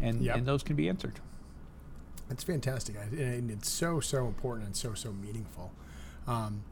And, 0.00 0.20
yep. 0.20 0.36
and 0.36 0.46
those 0.46 0.62
can 0.62 0.76
be 0.76 0.88
answered. 0.88 1.18
It's 2.32 2.44
fantastic, 2.44 2.96
and 2.96 3.50
it's 3.50 3.70
so 3.70 4.00
so 4.00 4.26
important 4.26 4.66
and 4.66 4.76
so 4.76 4.94
so 4.94 5.12
meaningful. 5.12 5.70
Um, 6.26 6.62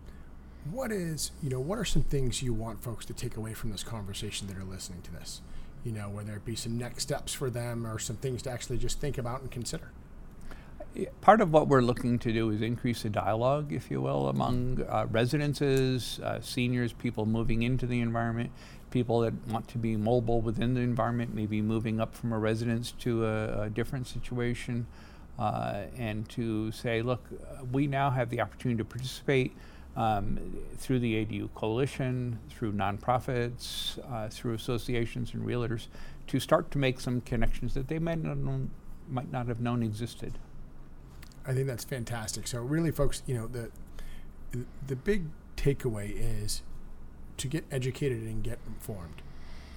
what 0.70 0.90
is 0.90 1.32
you 1.42 1.50
know 1.50 1.60
what 1.60 1.78
are 1.78 1.84
some 1.84 2.02
things 2.02 2.42
you 2.42 2.54
want 2.54 2.82
folks 2.82 3.04
to 3.06 3.12
take 3.12 3.36
away 3.36 3.52
from 3.52 3.70
this 3.70 3.82
conversation 3.82 4.46
that 4.48 4.56
are 4.56 4.64
listening 4.64 5.02
to 5.02 5.12
this? 5.12 5.42
You 5.84 5.92
know, 5.92 6.08
whether 6.08 6.34
it 6.34 6.46
be 6.46 6.56
some 6.56 6.78
next 6.78 7.02
steps 7.02 7.34
for 7.34 7.50
them 7.50 7.86
or 7.86 7.98
some 7.98 8.16
things 8.16 8.42
to 8.42 8.50
actually 8.50 8.78
just 8.78 9.00
think 9.00 9.18
about 9.18 9.42
and 9.42 9.50
consider. 9.50 9.92
Part 11.20 11.40
of 11.40 11.52
what 11.52 11.68
we're 11.68 11.82
looking 11.82 12.18
to 12.18 12.32
do 12.32 12.50
is 12.50 12.62
increase 12.62 13.02
the 13.02 13.10
dialogue, 13.10 13.72
if 13.72 13.90
you 13.90 14.00
will, 14.00 14.28
among 14.28 14.84
uh, 14.88 15.06
residences, 15.10 16.18
uh, 16.20 16.40
seniors, 16.40 16.92
people 16.92 17.26
moving 17.26 17.62
into 17.62 17.86
the 17.86 18.00
environment, 18.00 18.50
people 18.90 19.20
that 19.20 19.34
want 19.46 19.68
to 19.68 19.78
be 19.78 19.96
mobile 19.96 20.40
within 20.40 20.74
the 20.74 20.80
environment, 20.80 21.32
maybe 21.32 21.62
moving 21.62 22.00
up 22.00 22.14
from 22.14 22.32
a 22.32 22.38
residence 22.38 22.90
to 22.92 23.24
a, 23.24 23.62
a 23.62 23.70
different 23.70 24.08
situation 24.08 24.86
uh, 25.40 25.84
and 25.96 26.28
to 26.28 26.70
say, 26.70 27.00
look, 27.00 27.26
we 27.72 27.86
now 27.86 28.10
have 28.10 28.28
the 28.28 28.40
opportunity 28.40 28.76
to 28.78 28.84
participate 28.84 29.56
um, 29.96 30.38
through 30.76 30.98
the 30.98 31.24
ADU 31.24 31.48
coalition, 31.54 32.38
through 32.50 32.72
nonprofits, 32.72 33.98
uh, 34.12 34.28
through 34.28 34.52
associations 34.52 35.32
and 35.32 35.42
realtors, 35.44 35.86
to 36.26 36.38
start 36.38 36.70
to 36.70 36.78
make 36.78 37.00
some 37.00 37.22
connections 37.22 37.74
that 37.74 37.88
they 37.88 37.98
might 37.98 38.22
not, 38.22 38.36
known, 38.36 38.70
might 39.08 39.32
not 39.32 39.48
have 39.48 39.60
known 39.60 39.82
existed. 39.82 40.38
I 41.46 41.54
think 41.54 41.66
that's 41.66 41.84
fantastic. 41.84 42.46
So 42.46 42.60
really, 42.60 42.90
folks, 42.90 43.22
you 43.26 43.34
know 43.34 43.46
the 43.46 43.70
the 44.86 44.96
big 44.96 45.24
takeaway 45.56 46.12
is 46.14 46.62
to 47.38 47.48
get 47.48 47.64
educated 47.70 48.22
and 48.22 48.42
get 48.42 48.58
informed. 48.66 49.22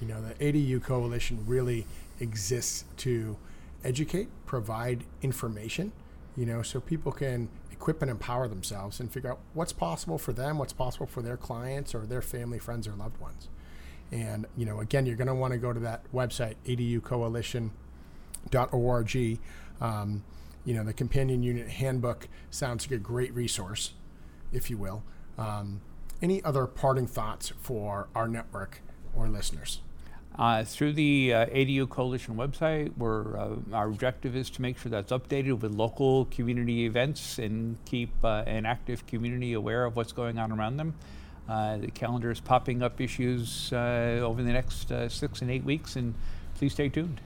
You 0.02 0.08
know, 0.08 0.22
the 0.22 0.34
ADU 0.36 0.84
coalition 0.84 1.46
really 1.48 1.88
exists 2.20 2.84
to 2.98 3.38
educate, 3.84 4.30
provide 4.46 5.04
information, 5.22 5.92
you 6.36 6.46
know, 6.46 6.62
so 6.62 6.80
people 6.80 7.12
can 7.12 7.50
equip 7.72 8.02
and 8.02 8.10
empower 8.10 8.48
themselves 8.48 9.00
and 9.00 9.12
figure 9.12 9.32
out 9.32 9.40
what's 9.54 9.74
possible 9.74 10.18
for 10.18 10.34
them, 10.34 10.58
what's 10.58 10.74
possible 10.74 11.06
for 11.06 11.22
their 11.22 11.38
clients 11.38 11.94
or 11.94 12.06
their 12.06 12.22
family, 12.22 12.60
friends, 12.60 12.88
or 12.88 12.94
loved 12.94 13.20
ones. 13.20 13.50
And, 14.12 14.46
you 14.56 14.66
know, 14.66 14.80
again, 14.80 15.06
you're 15.06 15.16
going 15.16 15.28
to 15.28 15.36
want 15.36 15.54
to 15.54 15.60
go 15.60 15.74
to 15.74 15.80
that 15.82 16.12
website, 16.14 16.56
aducoalition.org. 16.66 19.40
Um, 19.82 20.24
you 20.66 20.74
know, 20.74 20.84
the 20.84 20.94
companion 20.94 21.44
unit 21.44 21.68
handbook 21.68 22.28
sounds 22.50 22.86
like 22.86 22.92
a 22.92 23.04
great 23.04 23.34
resource, 23.34 23.94
if 24.52 24.70
you 24.70 24.78
will. 24.78 25.04
Um, 25.38 25.82
any 26.22 26.44
other 26.44 26.68
parting 26.68 27.08
thoughts 27.08 27.52
for 27.60 28.08
our 28.16 28.28
network 28.28 28.82
or 29.16 29.28
listeners? 29.28 29.82
Uh, 30.38 30.64
through 30.64 30.92
the 30.94 31.32
uh, 31.32 31.46
ADU 31.46 31.88
Coalition 31.88 32.36
website, 32.36 32.92
where 32.98 33.38
uh, 33.38 33.56
our 33.72 33.88
objective 33.88 34.36
is 34.36 34.50
to 34.50 34.64
make 34.64 34.80
sure 34.80 34.90
that's 34.90 35.12
updated 35.12 35.60
with 35.60 35.72
local 35.72 36.26
community 36.26 36.86
events 36.86 37.38
and 37.38 37.78
keep 37.86 38.10
uh, 38.24 38.44
an 38.48 38.66
active 38.66 39.06
community 39.06 39.54
aware 39.54 39.86
of 39.86 39.96
what's 39.96 40.12
going 40.12 40.40
on 40.40 40.52
around 40.52 40.78
them. 40.78 40.96
Uh, 41.48 41.78
the 41.78 41.92
calendar 41.92 42.32
is 42.32 42.40
popping 42.40 42.82
up 42.82 43.00
issues 43.00 43.72
uh, 43.74 44.22
over 44.24 44.42
the 44.42 44.52
next 44.52 44.92
six 45.10 45.42
and 45.42 45.52
eight 45.52 45.64
weeks, 45.64 45.96
and 45.96 46.16
please 46.56 46.74
stay 46.74 46.90
tuned. 46.90 47.22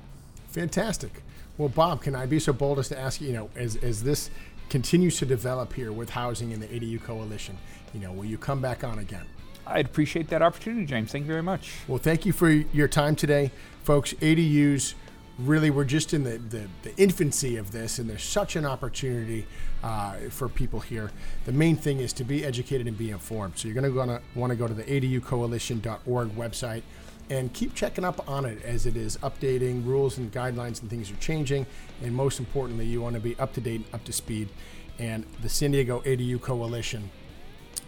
Fantastic. 0.49 1.23
Well, 1.57 1.69
Bob, 1.69 2.01
can 2.01 2.13
I 2.13 2.25
be 2.25 2.39
so 2.39 2.51
bold 2.51 2.77
as 2.77 2.89
to 2.89 2.99
ask 2.99 3.21
you, 3.21 3.27
you 3.27 3.33
know, 3.33 3.49
as, 3.55 3.77
as 3.77 4.03
this 4.03 4.29
continues 4.69 5.17
to 5.19 5.25
develop 5.25 5.73
here 5.73 5.93
with 5.93 6.09
housing 6.09 6.51
in 6.51 6.59
the 6.59 6.67
ADU 6.67 7.01
Coalition, 7.01 7.57
you 7.93 8.01
know, 8.01 8.11
will 8.11 8.25
you 8.25 8.37
come 8.37 8.59
back 8.59 8.83
on 8.83 8.99
again? 8.99 9.25
I'd 9.69 9.85
appreciate 9.85 10.29
that 10.29 10.41
opportunity, 10.41 10.85
James. 10.85 11.11
Thank 11.11 11.23
you 11.23 11.31
very 11.31 11.43
much. 11.43 11.71
Well, 11.87 11.97
thank 11.97 12.25
you 12.25 12.33
for 12.33 12.49
your 12.49 12.87
time 12.87 13.15
today, 13.15 13.51
folks. 13.83 14.13
ADUs 14.13 14.93
really 15.39 15.69
we're 15.69 15.83
just 15.83 16.13
in 16.13 16.23
the, 16.23 16.37
the, 16.37 16.67
the, 16.81 16.97
infancy 16.97 17.57
of 17.57 17.71
this 17.71 17.99
and 17.99 18.09
there's 18.09 18.23
such 18.23 18.55
an 18.55 18.65
opportunity 18.65 19.45
uh, 19.83 20.15
for 20.31 20.49
people 20.49 20.79
here 20.79 21.11
the 21.45 21.51
main 21.51 21.75
thing 21.75 21.99
is 21.99 22.11
to 22.11 22.23
be 22.23 22.43
educated 22.43 22.87
and 22.87 22.97
be 22.97 23.11
informed 23.11 23.55
so 23.55 23.67
you're 23.67 23.79
going 23.79 24.07
to 24.07 24.21
want 24.33 24.49
to 24.49 24.55
go 24.55 24.67
to 24.67 24.73
the 24.73 24.83
aducoalition.org 24.83 26.29
website 26.29 26.81
and 27.29 27.53
keep 27.53 27.75
checking 27.75 28.03
up 28.03 28.27
on 28.27 28.45
it 28.45 28.59
as 28.63 28.87
it 28.87 28.97
is 28.97 29.15
updating 29.17 29.85
rules 29.85 30.17
and 30.17 30.31
guidelines 30.31 30.81
and 30.81 30.89
things 30.89 31.11
are 31.11 31.17
changing 31.17 31.67
and 32.01 32.15
most 32.15 32.39
importantly 32.39 32.85
you 32.85 32.99
want 32.99 33.13
to 33.13 33.21
be 33.21 33.37
up 33.37 33.53
to 33.53 33.61
date 33.61 33.81
and 33.85 33.93
up 33.93 34.03
to 34.03 34.11
speed 34.11 34.49
and 34.97 35.23
the 35.43 35.49
san 35.49 35.69
diego 35.69 35.99
adu 36.01 36.41
coalition 36.41 37.11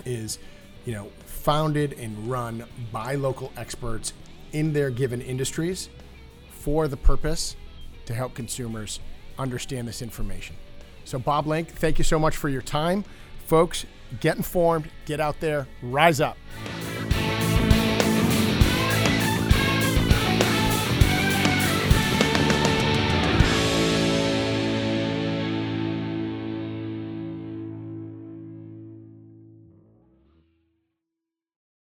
is 0.05 0.37
you 0.89 0.95
know 0.95 1.07
founded 1.27 1.93
and 1.99 2.31
run 2.31 2.65
by 2.91 3.13
local 3.13 3.53
experts 3.55 4.13
in 4.53 4.73
their 4.73 4.89
given 4.89 5.21
industries 5.21 5.87
for 6.49 6.87
the 6.87 6.97
purpose 6.97 7.55
to 8.07 8.13
help 8.15 8.33
consumers 8.33 8.99
understand 9.37 9.87
this 9.87 10.01
information. 10.01 10.55
So, 11.05 11.19
Bob 11.19 11.45
Link, 11.45 11.69
thank 11.69 11.99
you 11.99 12.03
so 12.03 12.17
much 12.17 12.35
for 12.35 12.49
your 12.49 12.63
time. 12.63 13.05
Folks, 13.45 13.85
get 14.19 14.35
informed, 14.35 14.89
get 15.05 15.19
out 15.19 15.39
there, 15.39 15.67
rise 15.83 16.21
up. 16.21 16.37